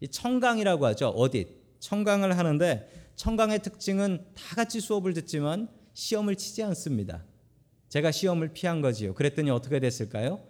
이 0.00 0.08
청강이라고 0.08 0.86
하죠. 0.86 1.08
어딧. 1.08 1.64
청강을 1.80 2.38
하는데 2.38 2.88
청강의 3.16 3.62
특징은 3.62 4.24
다 4.34 4.56
같이 4.56 4.80
수업을 4.80 5.12
듣지만 5.14 5.68
시험을 5.92 6.36
치지 6.36 6.62
않습니다. 6.62 7.24
제가 7.88 8.10
시험을 8.10 8.52
피한 8.52 8.80
거지요. 8.80 9.14
그랬더니 9.14 9.50
어떻게 9.50 9.78
됐을까요? 9.80 10.40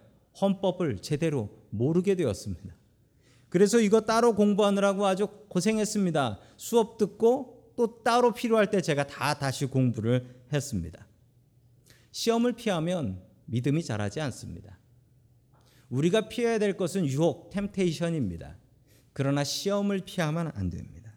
헌법을 0.41 0.99
제대로 0.99 1.49
모르게 1.69 2.15
되었습니다. 2.15 2.73
그래서 3.49 3.79
이거 3.79 4.01
따로 4.01 4.33
공부하느라고 4.35 5.05
아주 5.05 5.27
고생했습니다. 5.49 6.39
수업 6.57 6.97
듣고 6.97 7.71
또 7.75 8.01
따로 8.03 8.33
필요할 8.33 8.69
때 8.69 8.81
제가 8.81 9.05
다 9.07 9.33
다시 9.37 9.65
공부를 9.65 10.43
했습니다. 10.51 11.05
시험을 12.15 12.53
피하면 12.53 13.21
믿음이 13.43 13.83
자라지 13.83 14.21
않습니다. 14.21 14.79
우리가 15.89 16.29
피해야 16.29 16.57
될 16.59 16.77
것은 16.77 17.05
유혹, 17.05 17.49
템테이션입니다. 17.49 18.55
그러나 19.11 19.43
시험을 19.43 19.99
피하면 20.05 20.49
안 20.55 20.69
됩니다. 20.69 21.11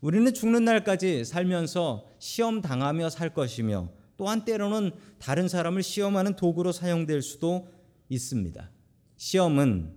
우리는 0.00 0.34
죽는 0.34 0.64
날까지 0.64 1.24
살면서 1.24 2.08
시험 2.18 2.60
당하며 2.60 3.10
살 3.10 3.32
것이며 3.32 3.90
또한 4.16 4.44
때로는 4.44 4.90
다른 5.20 5.46
사람을 5.46 5.84
시험하는 5.84 6.34
도구로 6.34 6.72
사용될 6.72 7.22
수도 7.22 7.68
있습니다. 8.08 8.70
시험은 9.16 9.94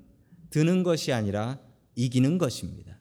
드는 0.52 0.84
것이 0.84 1.14
아니라 1.14 1.60
이기는 1.96 2.38
것입니다. 2.38 3.00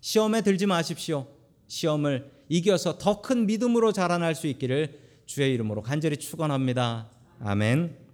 시험에 0.00 0.40
들지 0.40 0.64
마십시오. 0.64 1.26
시험을 1.66 2.32
이겨서 2.48 2.96
더 2.96 3.20
큰 3.20 3.44
믿음으로 3.44 3.92
자라날 3.92 4.34
수 4.34 4.46
있기를 4.46 5.03
주의 5.26 5.52
이름으로 5.54 5.82
간절히 5.82 6.16
축원합니다. 6.16 7.10
아멘. 7.40 8.04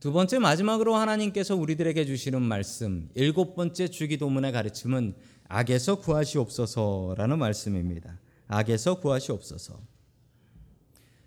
두 0.00 0.12
번째 0.12 0.38
마지막으로 0.40 0.96
하나님께서 0.96 1.54
우리들에게 1.54 2.04
주시는 2.04 2.42
말씀 2.42 3.08
일곱 3.14 3.54
번째 3.54 3.88
주기도문의 3.88 4.50
가르침은 4.50 5.14
악에서 5.48 6.00
구하시옵소서라는 6.00 7.38
말씀입니다. 7.38 8.18
악에서 8.48 9.00
구하시옵소서. 9.00 9.80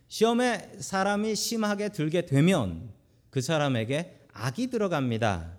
시험에 0.08 0.74
사람이 0.80 1.36
심하게 1.36 1.90
들게 1.90 2.26
되면 2.26 2.90
그 3.30 3.42
사람에게 3.42 4.28
악이 4.34 4.68
들어갑니다. 4.68 5.58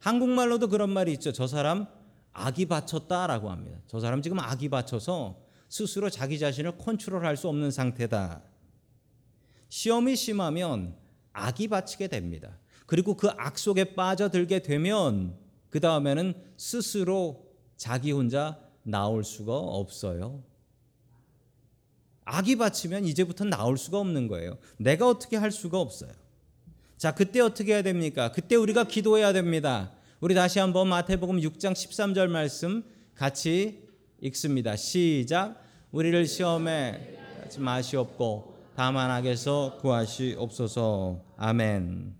한국말로도 0.00 0.68
그런 0.68 0.90
말이 0.90 1.12
있죠. 1.12 1.32
저 1.32 1.46
사람 1.46 1.86
악이 2.32 2.66
바쳤다라고 2.66 3.50
합니다. 3.50 3.78
저 3.86 4.00
사람 4.00 4.22
지금 4.22 4.38
악이 4.40 4.68
바쳐서 4.68 5.43
스스로 5.68 6.10
자기 6.10 6.38
자신을 6.38 6.78
컨트롤할 6.78 7.36
수 7.36 7.48
없는 7.48 7.70
상태다. 7.70 8.42
시험이 9.68 10.16
심하면 10.16 10.96
악이 11.32 11.68
바치게 11.68 12.08
됩니다. 12.08 12.58
그리고 12.86 13.16
그 13.16 13.28
악 13.36 13.58
속에 13.58 13.94
빠져들게 13.94 14.60
되면 14.60 15.36
그 15.70 15.80
다음에는 15.80 16.34
스스로 16.56 17.46
자기 17.76 18.12
혼자 18.12 18.60
나올 18.82 19.24
수가 19.24 19.56
없어요. 19.56 20.44
악이 22.26 22.56
바치면 22.56 23.04
이제부터 23.04 23.44
나올 23.44 23.76
수가 23.76 23.98
없는 23.98 24.28
거예요. 24.28 24.58
내가 24.78 25.08
어떻게 25.08 25.36
할 25.36 25.50
수가 25.50 25.80
없어요. 25.80 26.12
자, 26.96 27.14
그때 27.14 27.40
어떻게 27.40 27.74
해야 27.74 27.82
됩니까? 27.82 28.32
그때 28.32 28.56
우리가 28.56 28.84
기도해야 28.84 29.32
됩니다. 29.32 29.92
우리 30.20 30.34
다시 30.34 30.58
한번 30.58 30.88
마태복음 30.88 31.40
6장 31.40 31.72
13절 31.72 32.28
말씀 32.28 32.84
같이 33.14 33.83
읽습니다. 34.24 34.74
시작. 34.74 35.62
우리를 35.92 36.26
시험에 36.26 37.18
마시옵고 37.58 38.54
다만 38.74 39.10
악에서 39.10 39.78
구하시옵소서. 39.82 41.22
아멘. 41.36 42.16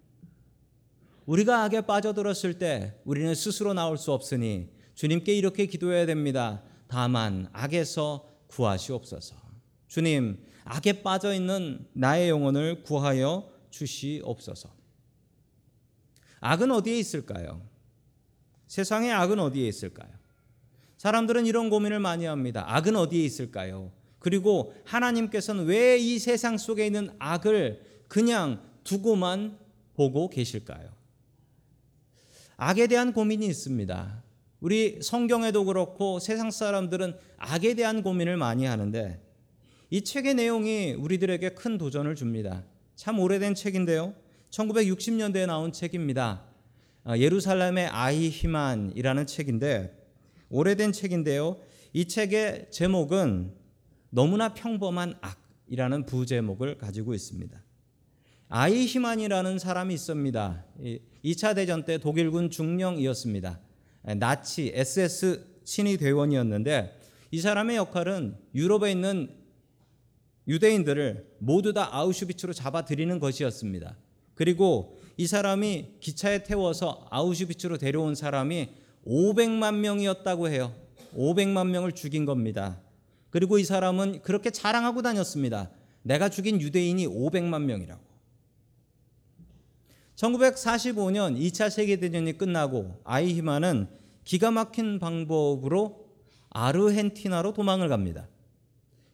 우리가 1.24 1.64
악에 1.64 1.80
빠져들었을 1.80 2.58
때 2.58 3.00
우리는 3.06 3.34
스스로 3.34 3.72
나올 3.72 3.96
수 3.96 4.12
없으니 4.12 4.68
주님께 4.94 5.34
이렇게 5.34 5.64
기도해야 5.64 6.04
됩니다. 6.04 6.62
다만 6.88 7.48
악에서 7.52 8.28
구하시옵소서. 8.48 9.36
주님, 9.88 10.44
악에 10.64 11.02
빠져 11.02 11.32
있는 11.32 11.86
나의 11.94 12.28
영혼을 12.28 12.82
구하여 12.82 13.50
주시옵소서. 13.70 14.68
악은 16.40 16.70
어디에 16.70 16.98
있을까요? 16.98 17.66
세상의 18.66 19.10
악은 19.10 19.38
어디에 19.38 19.66
있을까요? 19.66 20.23
사람들은 21.04 21.44
이런 21.44 21.68
고민을 21.68 22.00
많이 22.00 22.24
합니다. 22.24 22.64
악은 22.66 22.96
어디에 22.96 23.22
있을까요? 23.22 23.92
그리고 24.20 24.72
하나님께서는 24.86 25.66
왜 25.66 25.98
이 25.98 26.18
세상 26.18 26.56
속에 26.56 26.86
있는 26.86 27.10
악을 27.18 27.82
그냥 28.08 28.62
두고만 28.84 29.58
보고 29.92 30.30
계실까요? 30.30 30.88
악에 32.56 32.86
대한 32.86 33.12
고민이 33.12 33.46
있습니다. 33.46 34.22
우리 34.60 34.98
성경에도 35.02 35.66
그렇고 35.66 36.20
세상 36.20 36.50
사람들은 36.50 37.18
악에 37.36 37.74
대한 37.74 38.02
고민을 38.02 38.38
많이 38.38 38.64
하는데 38.64 39.20
이 39.90 40.04
책의 40.04 40.36
내용이 40.36 40.92
우리들에게 40.92 41.50
큰 41.50 41.76
도전을 41.76 42.14
줍니다. 42.14 42.64
참 42.96 43.18
오래된 43.18 43.54
책인데요. 43.54 44.14
1960년대에 44.48 45.44
나온 45.46 45.70
책입니다. 45.70 46.44
아, 47.04 47.18
예루살렘의 47.18 47.88
아이히만이라는 47.88 49.26
책인데 49.26 50.03
오래된 50.54 50.92
책인데요. 50.92 51.56
이 51.92 52.06
책의 52.06 52.68
제목은 52.70 53.52
너무나 54.10 54.54
평범한 54.54 55.14
악이라는 55.20 56.06
부제목을 56.06 56.78
가지고 56.78 57.12
있습니다. 57.12 57.60
아이히만이라는 58.50 59.58
사람이 59.58 59.92
있습니다. 59.94 60.64
2차 61.24 61.56
대전 61.56 61.84
때 61.84 61.98
독일군 61.98 62.50
중령이었습니다. 62.50 63.58
나치 64.16 64.70
SS 64.72 65.44
친위 65.64 65.96
대원이었는데 65.96 67.00
이 67.32 67.40
사람의 67.40 67.74
역할은 67.74 68.36
유럽에 68.54 68.92
있는 68.92 69.34
유대인들을 70.46 71.34
모두 71.40 71.72
다 71.72 71.88
아우슈비츠로 71.90 72.52
잡아들이는 72.52 73.18
것이었습니다. 73.18 73.96
그리고 74.34 75.00
이 75.16 75.26
사람이 75.26 75.96
기차에 75.98 76.44
태워서 76.44 77.08
아우슈비츠로 77.10 77.78
데려온 77.78 78.14
사람이 78.14 78.83
500만 79.06 79.76
명이었다고 79.76 80.48
해요. 80.48 80.72
500만 81.14 81.68
명을 81.68 81.92
죽인 81.92 82.24
겁니다. 82.24 82.80
그리고 83.30 83.58
이 83.58 83.64
사람은 83.64 84.22
그렇게 84.22 84.50
자랑하고 84.50 85.02
다녔습니다. 85.02 85.70
내가 86.02 86.28
죽인 86.28 86.60
유대인이 86.60 87.06
500만 87.06 87.62
명이라고. 87.62 88.02
1945년 90.16 91.38
2차 91.38 91.70
세계대전이 91.70 92.38
끝나고 92.38 93.00
아이히만은 93.04 93.88
기가 94.24 94.50
막힌 94.50 94.98
방법으로 94.98 96.06
아르헨티나로 96.50 97.52
도망을 97.52 97.88
갑니다. 97.88 98.28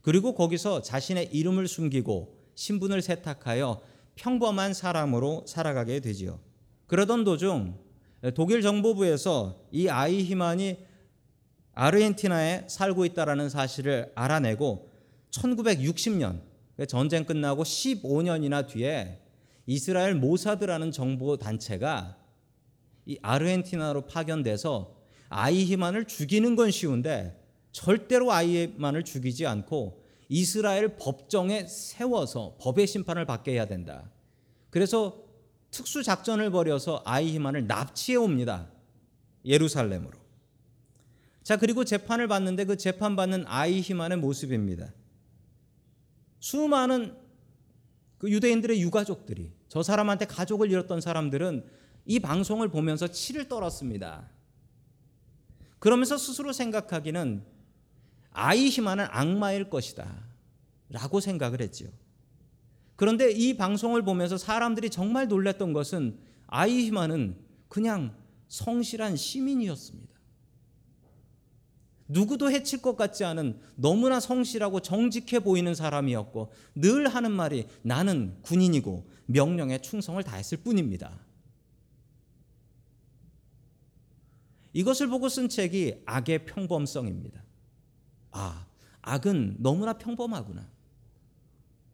그리고 0.03 0.35
거기서 0.35 0.83
자신의 0.83 1.31
이름을 1.33 1.69
숨기고 1.69 2.37
신분을 2.55 3.03
세탁하여 3.03 3.81
평범한 4.15 4.75
사람으로 4.75 5.45
살아가게 5.47 6.01
되지요. 6.01 6.39
그러던 6.87 7.25
도중 7.25 7.79
독일 8.35 8.63
정보부에서 8.63 9.69
이 9.73 9.89
아이 9.89 10.23
히만이 10.23 10.79
아르헨티나에 11.73 12.65
살고 12.69 13.05
있다라는 13.07 13.49
사실을 13.49 14.13
알아내고 14.15 14.91
1960년 15.31 16.43
전쟁 16.89 17.25
끝나고 17.25 17.63
15년이나 17.63 18.67
뒤에 18.67 19.21
이스라엘 19.67 20.15
모사드라는 20.15 20.93
정보 20.93 21.37
단체가 21.37 22.17
이 23.07 23.19
아르헨티나로 23.23 24.03
파견돼서 24.03 24.97
아이 25.29 25.65
히만을 25.65 26.07
죽이는 26.07 26.57
건 26.57 26.71
쉬운데 26.71 27.41
절대로 27.73 28.33
아이히만을 28.33 29.05
죽이지 29.05 29.47
않고 29.47 30.03
이스라엘 30.29 30.97
법정에 30.97 31.67
세워서 31.67 32.57
법의 32.61 32.87
심판을 32.87 33.27
받게 33.27 33.53
해야 33.53 33.67
된다. 33.67 34.11
그래서 34.71 35.30
특수 35.71 36.03
작전을 36.03 36.51
벌여서 36.51 37.03
아이히만을 37.05 37.67
납치해 37.67 38.17
옵니다. 38.17 38.69
예루살렘으로. 39.45 40.19
자, 41.43 41.57
그리고 41.57 41.85
재판을 41.85 42.29
받는데 42.29 42.65
그 42.65 42.77
재판 42.77 43.17
받는 43.17 43.45
아이히만의 43.47 44.19
모습입니다. 44.19 44.93
수많은 46.39 47.17
그 48.19 48.31
유대인들의 48.31 48.81
유가족들이 48.83 49.53
저 49.69 49.83
사람한테 49.83 50.27
가족을 50.27 50.71
잃었던 50.71 51.01
사람들은 51.01 51.65
이 52.07 52.19
방송을 52.19 52.69
보면서 52.69 53.09
치를 53.09 53.49
떨었습니다. 53.49 54.29
그러면서 55.79 56.19
스스로 56.19 56.53
생각하기는 56.53 57.45
아이히만은 58.33 59.07
악마일 59.11 59.71
것이다. 59.71 60.31
라고 60.91 61.21
생각을 61.21 61.61
했지요. 61.63 61.89
그런데 63.01 63.31
이 63.31 63.57
방송을 63.57 64.03
보면서 64.03 64.37
사람들이 64.37 64.91
정말 64.91 65.27
놀랐던 65.27 65.73
것은 65.73 66.19
아이히만은 66.49 67.35
그냥 67.67 68.15
성실한 68.49 69.17
시민이었습니다. 69.17 70.13
누구도 72.09 72.51
해칠 72.51 72.83
것 72.83 72.99
같지 72.99 73.25
않은 73.25 73.59
너무나 73.75 74.21
성실하고 74.21 74.81
정직해 74.81 75.41
보이는 75.41 75.75
사람이었고 75.75 76.53
늘 76.75 77.09
하는 77.09 77.33
말이 77.33 77.67
나는 77.81 78.37
군인이고 78.43 79.09
명령에 79.25 79.79
충성을 79.79 80.23
다했을 80.23 80.59
뿐입니다. 80.59 81.25
이것을 84.75 85.07
보고 85.07 85.31
쓴 85.31 85.49
책이 85.49 86.03
악의 86.05 86.45
평범성입니다. 86.45 87.43
아, 88.33 88.67
악은 89.01 89.57
너무나 89.61 89.95
평범하구나. 89.95 90.80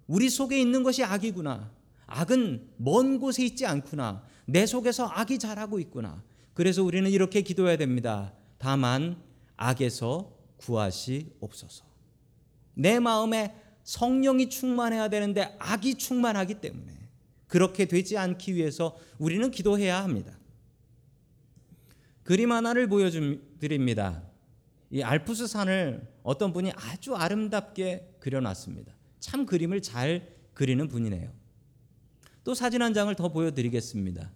우리 0.07 0.31
속에 0.31 0.61
있는 0.61 0.83
것이 0.83 1.03
악이구나. 1.03 1.71
악은 2.07 2.69
먼 2.77 3.19
곳에 3.19 3.45
있지 3.45 3.67
않구나. 3.67 4.23
내 4.47 4.65
속에서 4.67 5.07
악이 5.07 5.39
자라고 5.39 5.79
있구나. 5.81 6.23
그래서 6.55 6.83
우리는 6.83 7.11
이렇게 7.11 7.43
기도해야 7.43 7.77
됩니다. 7.77 8.33
다만 8.59 9.21
악에서 9.57 10.33
구하시옵소서. 10.59 11.85
내 12.75 12.99
마음에 12.99 13.55
성령이 13.83 14.49
충만해야 14.51 15.09
되는데 15.09 15.57
악이 15.59 15.97
충만하기 15.97 16.61
때문에 16.61 16.93
그렇게 17.47 17.87
되지 17.87 18.19
않기 18.19 18.55
위해서 18.55 18.97
우리는 19.19 19.51
기도해야 19.51 20.03
합니다. 20.03 20.37
그림 22.23 22.51
하나를 22.53 22.89
보여드립니다. 22.89 24.23
이 24.91 25.03
알프스 25.03 25.47
산을 25.47 26.07
어떤 26.23 26.53
분이 26.53 26.73
아주 26.75 27.15
아름답게 27.15 28.17
그려놨습니다. 28.19 28.96
참 29.27 29.45
그림을 29.45 29.83
잘 29.83 30.37
그리는 30.55 30.87
분이네요. 30.87 31.33
또 32.45 32.55
사진 32.55 32.81
한 32.81 32.95
장을 32.95 33.13
더 33.17 33.29
보여드리겠습니다. 33.29 34.31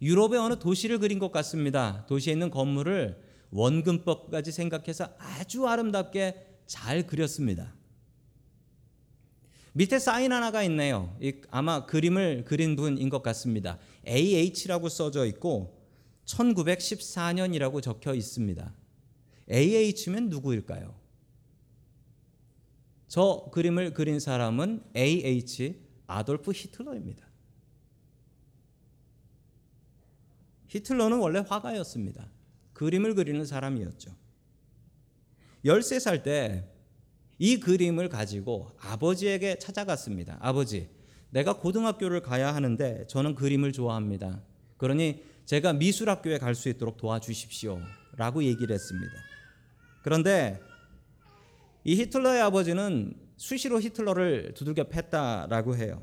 유럽의 0.00 0.38
어느 0.38 0.56
도시를 0.60 1.00
그린 1.00 1.18
것 1.18 1.32
같습니다. 1.32 2.06
도시에 2.06 2.32
있는 2.32 2.48
건물을 2.48 3.20
원근법까지 3.50 4.52
생각해서 4.52 5.12
아주 5.18 5.66
아름답게 5.66 6.60
잘 6.66 7.04
그렸습니다. 7.04 7.74
밑에 9.72 9.98
사인 9.98 10.32
하나가 10.32 10.62
있네요. 10.62 11.18
아마 11.50 11.84
그림을 11.84 12.44
그린 12.44 12.76
분인 12.76 13.08
것 13.08 13.24
같습니다. 13.24 13.80
AH라고 14.06 14.88
써져 14.88 15.26
있고 15.26 15.82
1914년이라고 16.26 17.82
적혀 17.82 18.14
있습니다. 18.14 18.72
AH면 19.50 20.28
누구일까요? 20.28 21.01
저 23.12 23.50
그림을 23.52 23.92
그린 23.92 24.18
사람은 24.18 24.84
AH 24.96 25.78
아돌프 26.06 26.50
히틀러입니다. 26.52 27.26
히틀러는 30.68 31.18
원래 31.18 31.44
화가였습니다. 31.46 32.30
그림을 32.72 33.14
그리는 33.14 33.44
사람이었죠. 33.44 34.16
13살 35.66 36.22
때 36.22 36.72
이 37.38 37.60
그림을 37.60 38.08
가지고 38.08 38.70
아버지에게 38.80 39.58
찾아갔습니다. 39.58 40.38
아버지, 40.40 40.88
내가 41.28 41.58
고등학교를 41.58 42.22
가야 42.22 42.54
하는데 42.54 43.06
저는 43.08 43.34
그림을 43.34 43.72
좋아합니다. 43.72 44.42
그러니 44.78 45.22
제가 45.44 45.74
미술학교에 45.74 46.38
갈 46.38 46.54
수 46.54 46.70
있도록 46.70 46.96
도와주십시오. 46.96 47.78
라고 48.16 48.42
얘기를 48.42 48.72
했습니다. 48.72 49.12
그런데 50.02 50.60
이 51.84 51.96
히틀러의 51.96 52.40
아버지는 52.40 53.14
수시로 53.36 53.80
히틀러를 53.80 54.54
두들겨 54.54 54.84
팼다라고 54.84 55.76
해요. 55.76 56.02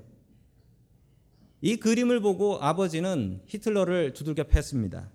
이 1.62 1.78
그림을 1.78 2.22
보고 2.22 2.58
아버지는 2.62 3.42
히틀러를 3.46 4.14
두들겨 4.14 4.44
팼습니다. 4.44 5.10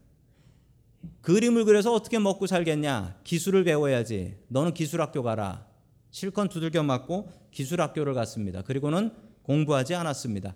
그림을 1.21 1.65
그려서 1.65 1.93
어떻게 1.93 2.19
먹고 2.19 2.47
살겠냐? 2.47 3.21
기술을 3.25 3.65
배워야지. 3.65 4.39
너는 4.49 4.75
기술학교 4.75 5.23
가라. 5.23 5.67
실컷 6.11 6.49
두들겨 6.49 6.83
맞고 6.83 7.31
기술학교를 7.51 8.15
갔습니다. 8.15 8.63
그리고는 8.63 9.11
공부하지 9.43 9.95
않았습니다. 9.95 10.55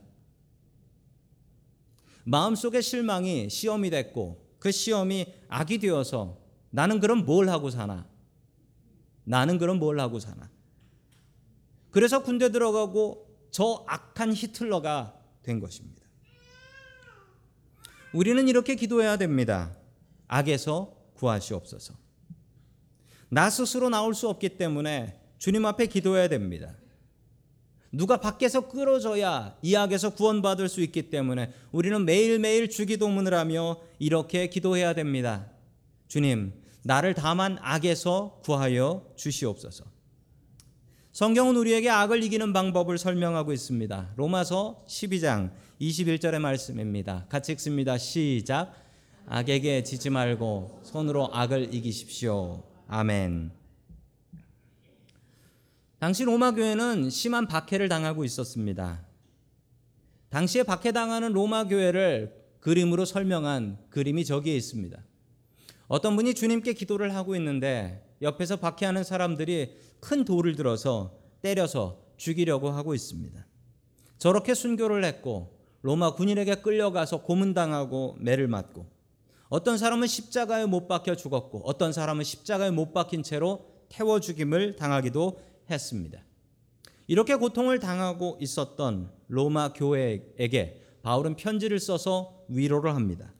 마음속의 2.25 2.83
실망이 2.83 3.49
시험이 3.51 3.91
됐고 3.91 4.47
그 4.59 4.71
시험이 4.71 5.27
악이 5.49 5.79
되어서 5.79 6.39
나는 6.71 7.01
그럼 7.01 7.25
뭘 7.25 7.49
하고 7.49 7.71
사나? 7.71 8.07
나는 9.29 9.59
그럼 9.59 9.79
뭘 9.79 10.01
하고 10.01 10.19
사나? 10.19 10.49
그래서 11.91 12.23
군대 12.23 12.51
들어가고 12.51 13.29
저 13.51 13.85
악한 13.87 14.33
히틀러가 14.33 15.15
된 15.43 15.61
것입니다. 15.61 16.03
우리는 18.15 18.49
이렇게 18.49 18.75
기도해야 18.75 19.19
됩니다. 19.19 19.77
악에서 20.29 20.95
구하시옵소서. 21.15 21.95
나 23.29 23.51
스스로 23.51 23.91
나올 23.91 24.15
수 24.15 24.31
없기 24.31 24.57
때문에 24.57 25.21
주님 25.37 25.67
앞에 25.67 25.87
기도해야 25.87 26.29
됩니다. 26.29 26.75
누가 27.93 28.21
밖에서 28.21 28.69
끌어줘야 28.69 29.59
이 29.61 29.77
악에서 29.77 30.15
구원받을 30.15 30.71
수 30.71 30.81
있기 30.81 31.11
때문에 31.11 31.53
우리는 31.71 32.03
매일매일 32.03 32.71
주기도문을 32.71 33.35
하며 33.35 33.79
이렇게 33.99 34.49
기도해야 34.49 34.95
됩니다. 34.95 35.51
주님, 36.07 36.55
나를 36.83 37.15
다만 37.15 37.59
악에서 37.61 38.41
구하여 38.43 39.07
주시옵소서. 39.17 39.85
성경은 41.13 41.57
우리에게 41.57 41.91
악을 41.91 42.23
이기는 42.23 42.53
방법을 42.53 42.97
설명하고 42.97 43.53
있습니다. 43.53 44.13
로마서 44.17 44.85
12장 44.87 45.51
21절의 45.81 46.39
말씀입니다. 46.39 47.27
같이 47.29 47.53
읽습니다. 47.53 47.99
시작. 47.99 48.73
악에게 49.27 49.83
지지 49.83 50.11
말고 50.11 50.81
손으로 50.85 51.29
악을 51.33 51.75
이기십시오. 51.75 52.63
아멘. 52.87 53.51
당시 55.99 56.25
로마 56.25 56.53
교회는 56.53 57.11
심한 57.11 57.49
박해를 57.49 57.89
당하고 57.89 58.25
있었습니다. 58.25 59.05
당시에 60.31 60.63
박해당하는 60.63 61.33
로마 61.33 61.65
교회를 61.65 62.35
그림으로 62.61 63.05
설명한 63.05 63.79
그림이 63.91 64.25
저기에 64.25 64.57
있습니다. 64.57 65.03
어떤 65.89 66.17
분이 66.17 66.35
주님께 66.35 66.75
기도를 66.75 67.15
하고 67.15 67.35
있는데 67.37 68.05
옆에서 68.21 68.57
박해하는 68.57 69.05
사람들이 69.05 69.77
큰 70.01 70.25
돌을 70.25 70.55
들어서 70.55 71.19
때려서 71.41 72.03
죽이려고 72.17 72.71
하고 72.71 72.95
있습니다. 72.95 73.47
저렇게 74.19 74.55
순교를 74.55 75.05
했고 75.05 75.59
로마 75.83 76.15
군인에게 76.15 76.57
끌려가서 76.57 77.23
고문당하고 77.23 78.17
매를 78.21 78.49
맞고 78.49 78.87
어떤 79.49 79.79
사람은 79.79 80.07
십자가에 80.07 80.67
못 80.67 80.89
박혀 80.89 81.15
죽었고 81.15 81.63
어떤 81.65 81.93
사람은 81.93 82.23
십자가에 82.25 82.71
못 82.71 82.93
박힌 82.93 83.23
채로 83.23 83.67
태워 83.89 84.21
죽임을 84.21 84.77
당하기도 84.77 85.41
했습니다. 85.71 86.23
이렇게 87.07 87.35
고통을 87.37 87.79
당하고 87.79 88.37
있었던 88.41 89.11
로마 89.29 89.73
교회에게 89.73 90.83
바울은 91.03 91.37
편지를 91.37 91.81
써서 91.81 92.45
위로를 92.49 92.95
합니다. 92.95 93.33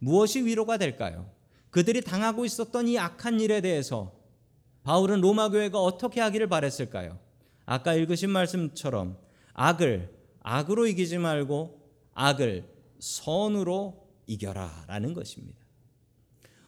무엇이 0.00 0.44
위로가 0.44 0.78
될까요? 0.78 1.30
그들이 1.70 2.00
당하고 2.00 2.44
있었던 2.44 2.88
이 2.88 2.98
악한 2.98 3.40
일에 3.40 3.60
대해서 3.60 4.12
바울은 4.82 5.20
로마 5.20 5.50
교회가 5.50 5.78
어떻게 5.80 6.20
하기를 6.20 6.48
바랬을까요? 6.48 7.18
아까 7.66 7.94
읽으신 7.94 8.30
말씀처럼 8.30 9.18
악을 9.52 10.10
악으로 10.40 10.86
이기지 10.86 11.18
말고 11.18 11.78
악을 12.14 12.64
선으로 12.98 14.08
이겨라 14.26 14.84
라는 14.86 15.12
것입니다. 15.12 15.58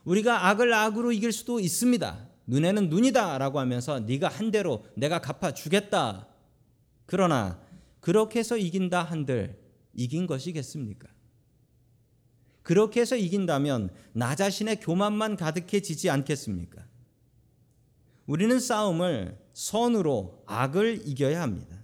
우리가 0.04 0.48
악을 0.48 0.72
악으로 0.72 1.12
이길 1.12 1.32
수도 1.32 1.60
있습니다. 1.60 2.28
눈에는 2.46 2.88
눈이다라고 2.88 3.58
하면서 3.58 4.00
네가 4.00 4.28
한 4.28 4.50
대로 4.50 4.84
내가 4.96 5.20
갚아 5.20 5.54
주겠다. 5.54 6.26
그러나 7.06 7.60
그렇게 8.00 8.40
해서 8.40 8.56
이긴다 8.56 9.02
한들 9.02 9.58
이긴 9.94 10.26
것이겠습니까? 10.26 11.08
그렇게 12.62 13.00
해서 13.00 13.16
이긴다면 13.16 13.90
나 14.12 14.34
자신의 14.34 14.80
교만만 14.80 15.36
가득해지지 15.36 16.10
않겠습니까? 16.10 16.84
우리는 18.26 18.60
싸움을 18.60 19.38
선으로 19.52 20.44
악을 20.46 21.02
이겨야 21.04 21.42
합니다. 21.42 21.76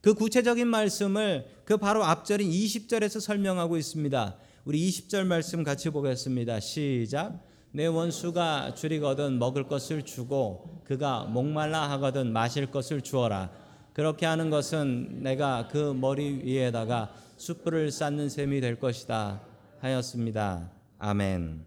그 0.00 0.14
구체적인 0.14 0.66
말씀을 0.66 1.46
그 1.64 1.76
바로 1.76 2.04
앞절인 2.04 2.50
20절에서 2.50 3.20
설명하고 3.20 3.76
있습니다. 3.76 4.36
우리 4.64 4.88
20절 4.88 5.24
말씀 5.26 5.62
같이 5.62 5.90
보겠습니다. 5.90 6.60
시작. 6.60 7.40
내 7.70 7.86
원수가 7.86 8.74
줄이거든 8.74 9.38
먹을 9.38 9.66
것을 9.66 10.02
주고 10.02 10.82
그가 10.84 11.24
목말라 11.24 11.90
하거든 11.92 12.32
마실 12.32 12.70
것을 12.70 13.00
주어라. 13.00 13.50
그렇게 13.92 14.26
하는 14.26 14.50
것은 14.50 15.22
내가 15.22 15.68
그 15.68 15.92
머리 15.92 16.40
위에다가 16.44 17.14
숯불을 17.36 17.90
쌓는 17.90 18.28
셈이 18.28 18.60
될 18.60 18.78
것이다 18.78 19.40
하였습니다. 19.84 20.70
아멘. 20.98 21.66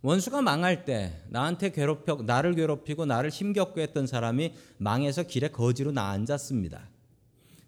원수가 0.00 0.40
망할 0.40 0.86
때 0.86 1.22
나한테 1.28 1.70
괴롭혀 1.70 2.22
나를 2.24 2.54
괴롭히고 2.54 3.04
나를 3.04 3.28
힘겹게 3.28 3.82
했던 3.82 4.06
사람이 4.06 4.54
망해서 4.78 5.24
길에 5.24 5.48
거지로 5.48 5.92
나 5.92 6.08
앉았습니다. 6.10 6.88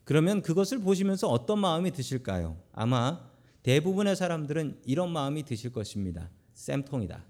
그러면 0.04 0.40
그것을 0.40 0.78
보시면서 0.80 1.28
어떤 1.28 1.58
마음이 1.58 1.90
드실까요? 1.90 2.56
아마 2.72 3.28
대부분의 3.62 4.16
사람들은 4.16 4.80
이런 4.86 5.10
마음이 5.10 5.42
드실 5.44 5.70
것입니다. 5.70 6.30
쌤통이다. 6.54 7.22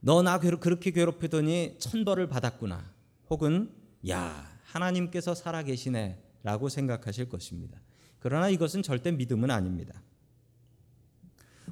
너 0.00 0.20
나 0.20 0.38
그렇게 0.38 0.90
괴롭히더니 0.90 1.76
천벌을 1.78 2.28
받았구나. 2.28 2.92
혹은 3.30 3.72
야 4.10 4.46
하나님께서 4.64 5.34
살아계시네라고 5.34 6.68
생각하실 6.68 7.30
것입니다. 7.30 7.83
그러나 8.24 8.48
이것은 8.48 8.82
절대 8.82 9.10
믿음은 9.12 9.50
아닙니다. 9.50 10.02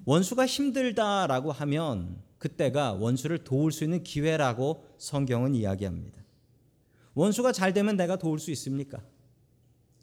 원수가 0.05 0.45
힘들다라고 0.47 1.51
하면 1.51 2.21
그때가 2.37 2.93
원수를 2.93 3.43
도울 3.43 3.73
수 3.73 3.85
있는 3.85 4.03
기회라고 4.03 4.87
성경은 4.99 5.55
이야기합니다. 5.55 6.23
원수가 7.15 7.53
잘 7.53 7.73
되면 7.73 7.97
내가 7.97 8.17
도울 8.19 8.39
수 8.39 8.51
있습니까? 8.51 9.03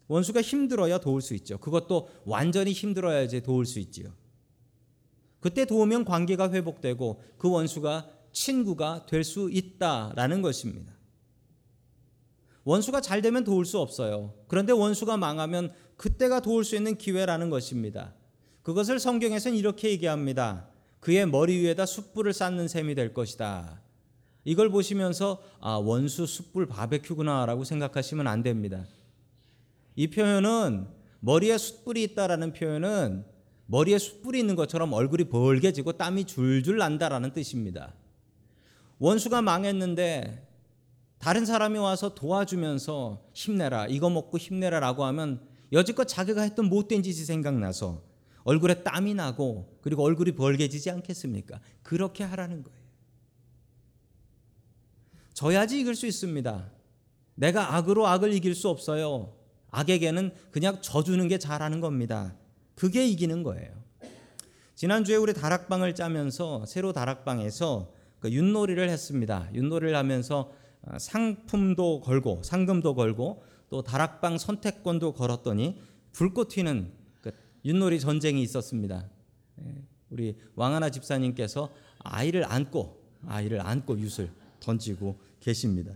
원수가 0.07 0.41
힘들어야 0.41 0.97
도울 0.97 1.21
수 1.21 1.35
있죠. 1.35 1.59
그것도 1.59 2.09
완전히 2.25 2.71
힘들어야지 2.71 3.43
도울 3.43 3.67
수 3.67 3.77
있지요. 3.77 4.11
그때 5.41 5.65
도우면 5.67 6.03
관계가 6.03 6.51
회복되고 6.51 7.21
그 7.37 7.47
원수가 7.51 8.09
친구가 8.31 9.05
될 9.05 9.23
수 9.23 9.51
있다라는 9.51 10.41
것입니다. 10.41 10.98
원수가 12.63 13.01
잘 13.01 13.21
되면 13.21 13.43
도울 13.43 13.65
수 13.65 13.79
없어요. 13.79 14.33
그런데 14.47 14.73
원수가 14.73 15.17
망하면 15.17 15.71
그때가 15.97 16.39
도울 16.41 16.63
수 16.63 16.75
있는 16.75 16.97
기회라는 16.97 17.49
것입니다. 17.49 18.13
그것을 18.63 18.99
성경에서는 18.99 19.57
이렇게 19.57 19.89
얘기합니다. 19.89 20.67
그의 20.99 21.25
머리 21.25 21.57
위에다 21.57 21.85
숯불을 21.85 22.33
쌓는 22.33 22.67
셈이 22.67 22.95
될 22.95 23.13
것이다. 23.13 23.81
이걸 24.43 24.69
보시면서 24.69 25.41
아 25.59 25.75
원수 25.75 26.25
숯불 26.25 26.67
바베큐구나라고 26.67 27.63
생각하시면 27.63 28.27
안 28.27 28.43
됩니다. 28.43 28.85
이 29.95 30.07
표현은 30.07 30.87
머리에 31.19 31.57
숯불이 31.57 32.03
있다라는 32.03 32.53
표현은 32.53 33.25
머리에 33.65 33.97
숯불이 33.97 34.39
있는 34.39 34.55
것처럼 34.55 34.93
얼굴이 34.93 35.25
벌게지고 35.25 35.93
땀이 35.93 36.25
줄줄 36.25 36.77
난다라는 36.77 37.33
뜻입니다. 37.33 37.93
원수가 38.97 39.41
망했는데 39.41 40.48
다른 41.19 41.45
사람이 41.45 41.77
와서 41.77 42.15
도와주면서 42.15 43.21
힘내라 43.33 43.87
이거 43.87 44.09
먹고 44.09 44.37
힘내라 44.37 44.79
라고 44.79 45.03
하면 45.05 45.41
여지껏 45.71 46.07
자기가 46.07 46.41
했던 46.41 46.65
못된 46.65 47.03
짓이 47.03 47.25
생각나서 47.25 48.01
얼굴에 48.43 48.83
땀이 48.83 49.13
나고 49.13 49.77
그리고 49.81 50.03
얼굴이 50.03 50.31
벌게지지 50.31 50.89
않겠습니까? 50.89 51.59
그렇게 51.83 52.23
하라는 52.23 52.63
거예요. 52.63 52.79
져야지 55.33 55.79
이길 55.79 55.95
수 55.95 56.07
있습니다. 56.07 56.71
내가 57.35 57.75
악으로 57.75 58.07
악을 58.07 58.33
이길 58.33 58.55
수 58.55 58.69
없어요. 58.69 59.35
악에게는 59.71 60.33
그냥 60.51 60.81
져주는 60.81 61.25
게 61.27 61.37
잘하는 61.37 61.79
겁니다. 61.79 62.35
그게 62.75 63.05
이기는 63.05 63.43
거예요. 63.43 63.71
지난주에 64.75 65.17
우리 65.17 65.33
다락방을 65.33 65.95
짜면서 65.95 66.65
새로 66.65 66.93
다락방에서 66.93 67.93
그 68.19 68.31
윷놀이를 68.31 68.89
했습니다. 68.89 69.49
윷놀이를 69.53 69.95
하면서 69.95 70.39
어, 70.49 70.58
상품도 70.97 72.01
걸고 72.01 72.43
상금도 72.43 72.95
걸고 72.95 73.43
또 73.69 73.81
다락방 73.81 74.37
선택권도 74.37 75.13
걸었더니 75.13 75.79
불꽃 76.11 76.49
튀는 76.49 76.91
그 77.21 77.31
윷놀이 77.65 77.99
전쟁이 77.99 78.41
있었습니다. 78.41 79.07
예, 79.61 79.83
우리 80.09 80.37
왕하나 80.55 80.89
집사님께서 80.89 81.69
아이를 81.99 82.45
안고 82.45 82.99
아이를 83.27 83.61
안고 83.61 83.99
윷을 83.99 84.31
던지고 84.59 85.19
계십니다. 85.39 85.93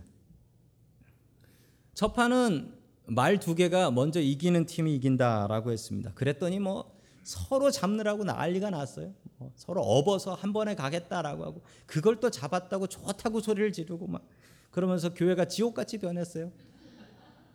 첫 1.94 2.12
판은 2.12 2.74
말 3.06 3.38
두 3.38 3.54
개가 3.54 3.90
먼저 3.90 4.20
이기는 4.20 4.64
팀이 4.66 4.94
이긴다라고 4.96 5.72
했습니다. 5.72 6.12
그랬더니 6.14 6.58
뭐 6.58 6.94
서로 7.22 7.70
잡느라고 7.70 8.24
난리가 8.24 8.70
났어요. 8.70 9.12
뭐 9.38 9.52
서로 9.56 9.82
업어서 9.82 10.34
한 10.34 10.52
번에 10.52 10.74
가겠다라고 10.74 11.44
하고 11.44 11.62
그걸 11.86 12.20
또 12.20 12.30
잡았다고 12.30 12.86
좋다고 12.86 13.40
소리를 13.40 13.72
지르고 13.72 14.06
막 14.06 14.26
그러면서 14.74 15.14
교회가 15.14 15.44
지옥같이 15.44 15.98
변했어요. 15.98 16.50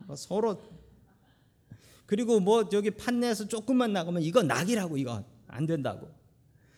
뭐 0.08 0.16
서로 0.16 0.62
그리고 2.06 2.40
뭐 2.40 2.70
저기 2.70 2.92
판내에서 2.92 3.46
조금만 3.46 3.92
나가면 3.92 4.22
이거 4.22 4.42
낙이라고 4.42 4.96
이거 4.96 5.26
안 5.48 5.66
된다고. 5.66 6.10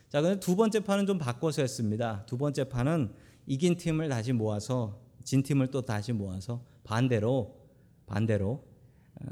자, 0.10 0.20
그럼 0.20 0.40
두 0.40 0.56
번째 0.56 0.80
판은 0.80 1.06
좀 1.06 1.20
바꿔서 1.20 1.62
했습니다. 1.62 2.26
두 2.26 2.40
번째 2.40 2.64
판은 2.64 3.14
이긴 3.46 3.78
팀을 3.78 4.10
다시 4.10 4.34
모아서 4.34 5.00
진 5.24 5.44
팀을 5.44 5.68
또 5.68 5.84
다시 5.84 6.12
모아서 6.12 6.66
반대로 6.84 7.56
반대로 8.08 8.66
어, 9.22 9.26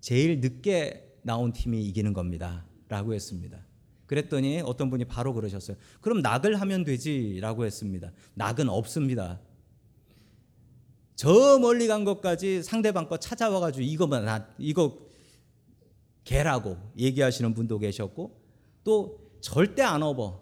제일 0.00 0.40
늦게 0.40 1.18
나온 1.22 1.52
팀이 1.52 1.82
이기는 1.86 2.12
겁니다라고 2.12 3.14
했습니다. 3.14 3.66
그랬더니 4.06 4.60
어떤 4.60 4.90
분이 4.90 5.06
바로 5.06 5.34
그러셨어요. 5.34 5.76
그럼 6.00 6.20
낙을 6.20 6.60
하면 6.60 6.84
되지라고 6.84 7.64
했습니다. 7.64 8.12
낙은 8.34 8.68
없습니다. 8.68 9.40
저 11.14 11.58
멀리 11.58 11.86
간 11.86 12.04
것까지 12.04 12.62
상대방 12.62 13.08
거 13.08 13.16
찾아와 13.18 13.60
가지고 13.60 13.82
이거만 13.82 14.24
나 14.24 14.46
이거 14.58 14.98
개라고 16.24 16.76
얘기하시는 16.98 17.54
분도 17.54 17.78
계셨고 17.78 18.40
또 18.84 19.18
절대 19.40 19.82
안 19.82 20.02
업어. 20.02 20.40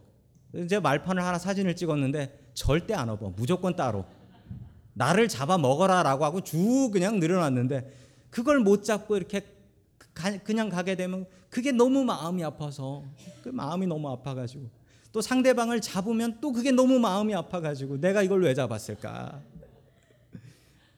이제 0.54 0.78
말판을 0.78 1.24
하나 1.24 1.38
사진을 1.38 1.76
찍었는데 1.76 2.52
절대 2.54 2.94
안 2.94 3.08
업어. 3.08 3.30
무조건 3.30 3.76
따로. 3.76 4.04
나를 4.94 5.28
잡아 5.28 5.56
먹어라라고 5.56 6.24
하고 6.24 6.40
쭉 6.42 6.90
그냥 6.92 7.20
늘어났는데 7.20 7.90
그걸 8.28 8.60
못 8.60 8.84
잡고 8.84 9.16
이렇게 9.16 9.42
가, 10.12 10.36
그냥 10.38 10.68
가게 10.68 10.94
되면 10.94 11.26
그게 11.48 11.72
너무 11.72 12.04
마음이 12.04 12.44
아파서 12.44 13.04
그 13.42 13.48
마음이 13.48 13.86
너무 13.86 14.10
아파가지고 14.10 14.68
또 15.12 15.20
상대방을 15.20 15.80
잡으면 15.80 16.38
또 16.40 16.52
그게 16.52 16.70
너무 16.70 16.98
마음이 16.98 17.34
아파가지고 17.34 18.00
내가 18.00 18.22
이걸 18.22 18.42
왜 18.42 18.54
잡았을까? 18.54 19.40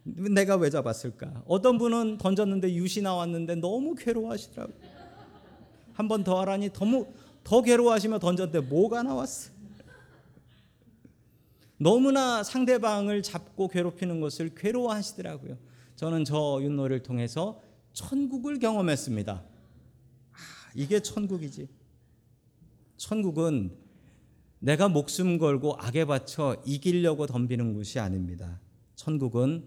내가 0.04 0.56
왜 0.56 0.68
잡았을까? 0.70 1.44
어떤 1.46 1.78
분은 1.78 2.18
던졌는데 2.18 2.74
유시 2.74 3.02
나왔는데 3.02 3.56
너무 3.56 3.94
괴로워하시더라고. 3.94 4.72
한 5.94 6.08
번 6.08 6.24
더 6.24 6.40
하라니 6.40 6.70
너무 6.72 7.06
더 7.44 7.62
괴로워하시며 7.62 8.18
던졌는데 8.18 8.66
뭐가 8.68 9.02
나왔어? 9.02 9.52
너무나 11.78 12.42
상대방을 12.42 13.22
잡고 13.22 13.68
괴롭히는 13.68 14.20
것을 14.20 14.54
괴로워하시더라고요. 14.54 15.58
저는 15.96 16.24
저 16.24 16.60
윷놀이를 16.62 17.02
통해서 17.02 17.60
천국을 17.92 18.58
경험했습니다. 18.58 19.32
아, 19.32 20.36
이게 20.74 21.00
천국이지. 21.00 21.68
천국은 22.96 23.76
내가 24.60 24.88
목숨 24.88 25.38
걸고 25.38 25.74
악에 25.78 26.04
바쳐 26.04 26.56
이기려고 26.64 27.26
덤비는 27.26 27.74
곳이 27.74 27.98
아닙니다. 27.98 28.60
천국은 28.94 29.64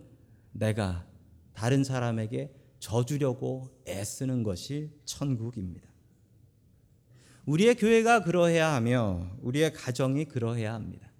내가 0.55 1.05
다른 1.53 1.83
사람에게 1.83 2.53
져주려고 2.79 3.69
애쓰는 3.87 4.43
것이 4.43 4.89
천국입니다. 5.05 5.87
우리의 7.45 7.75
교회가 7.75 8.23
그러해야 8.23 8.73
하며 8.73 9.29
우리의 9.41 9.73
가정이 9.73 10.25
그러해야 10.25 10.73
합니다. 10.73 11.11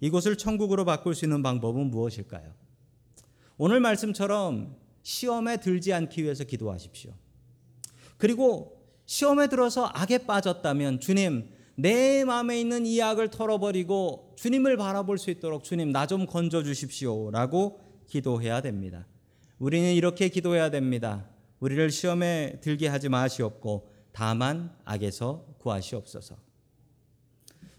이곳을 0.00 0.38
천국으로 0.38 0.84
바꿀 0.84 1.14
수 1.14 1.24
있는 1.24 1.42
방법은 1.42 1.90
무엇일까요? 1.90 2.52
오늘 3.58 3.80
말씀처럼 3.80 4.76
시험에 5.02 5.58
들지 5.58 5.92
않기 5.92 6.22
위해서 6.22 6.44
기도하십시오. 6.44 7.12
그리고 8.16 8.80
시험에 9.04 9.48
들어서 9.48 9.86
악에 9.86 10.18
빠졌다면 10.18 11.00
주님, 11.00 11.50
내 11.74 12.24
마음에 12.24 12.60
있는 12.60 12.86
이 12.86 13.02
악을 13.02 13.30
털어버리고 13.30 14.34
주님을 14.36 14.76
바라볼 14.76 15.18
수 15.18 15.30
있도록 15.30 15.64
주님 15.64 15.92
나 15.92 16.06
좀 16.06 16.26
건져 16.26 16.62
주십시오 16.62 17.30
라고 17.30 17.89
기도해야 18.10 18.60
됩니다. 18.60 19.06
우리는 19.58 19.92
이렇게 19.94 20.28
기도해야 20.28 20.70
됩니다. 20.70 21.26
우리를 21.60 21.90
시험에 21.90 22.58
들게 22.60 22.88
하지 22.88 23.08
마시옵고 23.08 23.90
다만 24.12 24.74
악에서 24.84 25.46
구하시옵소서. 25.58 26.36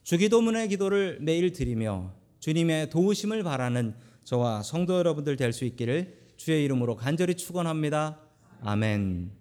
주기도문의 0.04 0.70
기도를 0.70 1.20
매일 1.22 1.52
드리며 1.52 2.14
주님의 2.40 2.90
도우심을 2.90 3.44
바라는 3.44 3.94
저와 4.24 4.64
성도 4.64 4.98
여러분들 4.98 5.36
될 5.36 5.54
수 5.54 5.66
있기를 5.66 6.18
주의 6.38 6.64
이름으로 6.64 6.96
간절히 6.96 7.36
축원합니다. 7.36 8.20
아멘. 8.62 9.32